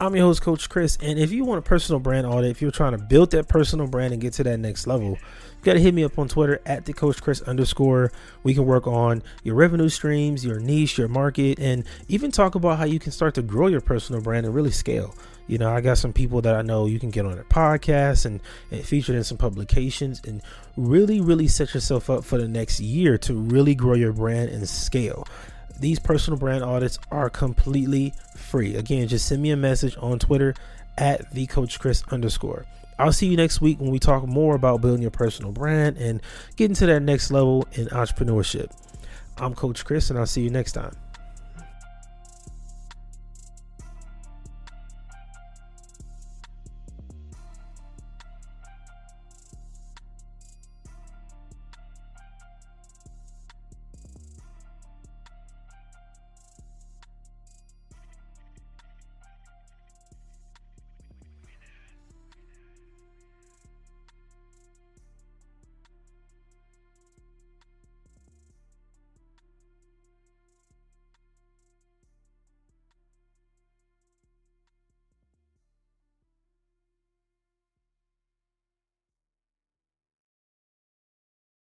I'm 0.00 0.16
your 0.16 0.24
host, 0.24 0.42
Coach 0.42 0.68
Chris. 0.68 0.98
And 1.00 1.20
if 1.20 1.30
you 1.30 1.44
want 1.44 1.60
a 1.60 1.62
personal 1.62 2.00
brand 2.00 2.26
audit, 2.26 2.50
if 2.50 2.60
you're 2.60 2.72
trying 2.72 2.92
to 2.92 2.98
build 2.98 3.30
that 3.30 3.46
personal 3.46 3.86
brand 3.86 4.12
and 4.12 4.20
get 4.20 4.32
to 4.34 4.42
that 4.42 4.58
next 4.58 4.88
level, 4.88 5.10
you 5.10 5.16
got 5.62 5.74
to 5.74 5.80
hit 5.80 5.94
me 5.94 6.02
up 6.02 6.18
on 6.18 6.26
Twitter 6.26 6.60
at 6.66 6.84
the 6.84 6.92
Coach 6.92 7.22
Chris 7.22 7.42
underscore. 7.42 8.10
We 8.42 8.54
can 8.54 8.66
work 8.66 8.88
on 8.88 9.22
your 9.44 9.54
revenue 9.54 9.88
streams, 9.88 10.44
your 10.44 10.58
niche, 10.58 10.98
your 10.98 11.06
market, 11.06 11.60
and 11.60 11.84
even 12.08 12.32
talk 12.32 12.56
about 12.56 12.78
how 12.78 12.86
you 12.86 12.98
can 12.98 13.12
start 13.12 13.34
to 13.34 13.42
grow 13.42 13.68
your 13.68 13.80
personal 13.80 14.20
brand 14.20 14.46
and 14.46 14.54
really 14.54 14.72
scale. 14.72 15.14
You 15.46 15.58
know, 15.58 15.72
I 15.72 15.80
got 15.80 15.98
some 15.98 16.12
people 16.12 16.40
that 16.42 16.56
I 16.56 16.62
know 16.62 16.86
you 16.86 16.98
can 16.98 17.10
get 17.10 17.24
on 17.24 17.36
their 17.36 17.44
podcast 17.44 18.26
and, 18.26 18.40
and 18.72 18.84
featured 18.84 19.14
in 19.14 19.22
some 19.22 19.38
publications 19.38 20.22
and 20.26 20.42
really, 20.76 21.20
really 21.20 21.46
set 21.46 21.72
yourself 21.72 22.10
up 22.10 22.24
for 22.24 22.36
the 22.36 22.48
next 22.48 22.80
year 22.80 23.16
to 23.18 23.34
really 23.34 23.76
grow 23.76 23.94
your 23.94 24.12
brand 24.12 24.50
and 24.50 24.68
scale. 24.68 25.24
These 25.84 25.98
personal 25.98 26.38
brand 26.38 26.64
audits 26.64 26.98
are 27.10 27.28
completely 27.28 28.14
free. 28.34 28.74
Again, 28.74 29.06
just 29.06 29.26
send 29.26 29.42
me 29.42 29.50
a 29.50 29.56
message 29.56 29.94
on 30.00 30.18
Twitter 30.18 30.54
at 30.96 31.30
the 31.32 31.46
Coach 31.46 31.78
Chris 31.78 32.02
underscore. 32.10 32.64
I'll 32.98 33.12
see 33.12 33.26
you 33.26 33.36
next 33.36 33.60
week 33.60 33.78
when 33.78 33.90
we 33.90 33.98
talk 33.98 34.26
more 34.26 34.54
about 34.54 34.80
building 34.80 35.02
your 35.02 35.10
personal 35.10 35.52
brand 35.52 35.98
and 35.98 36.22
getting 36.56 36.74
to 36.76 36.86
that 36.86 37.00
next 37.00 37.30
level 37.30 37.68
in 37.72 37.88
entrepreneurship. 37.88 38.70
I'm 39.36 39.54
Coach 39.54 39.84
Chris, 39.84 40.08
and 40.08 40.18
I'll 40.18 40.24
see 40.24 40.40
you 40.40 40.48
next 40.48 40.72
time. 40.72 40.96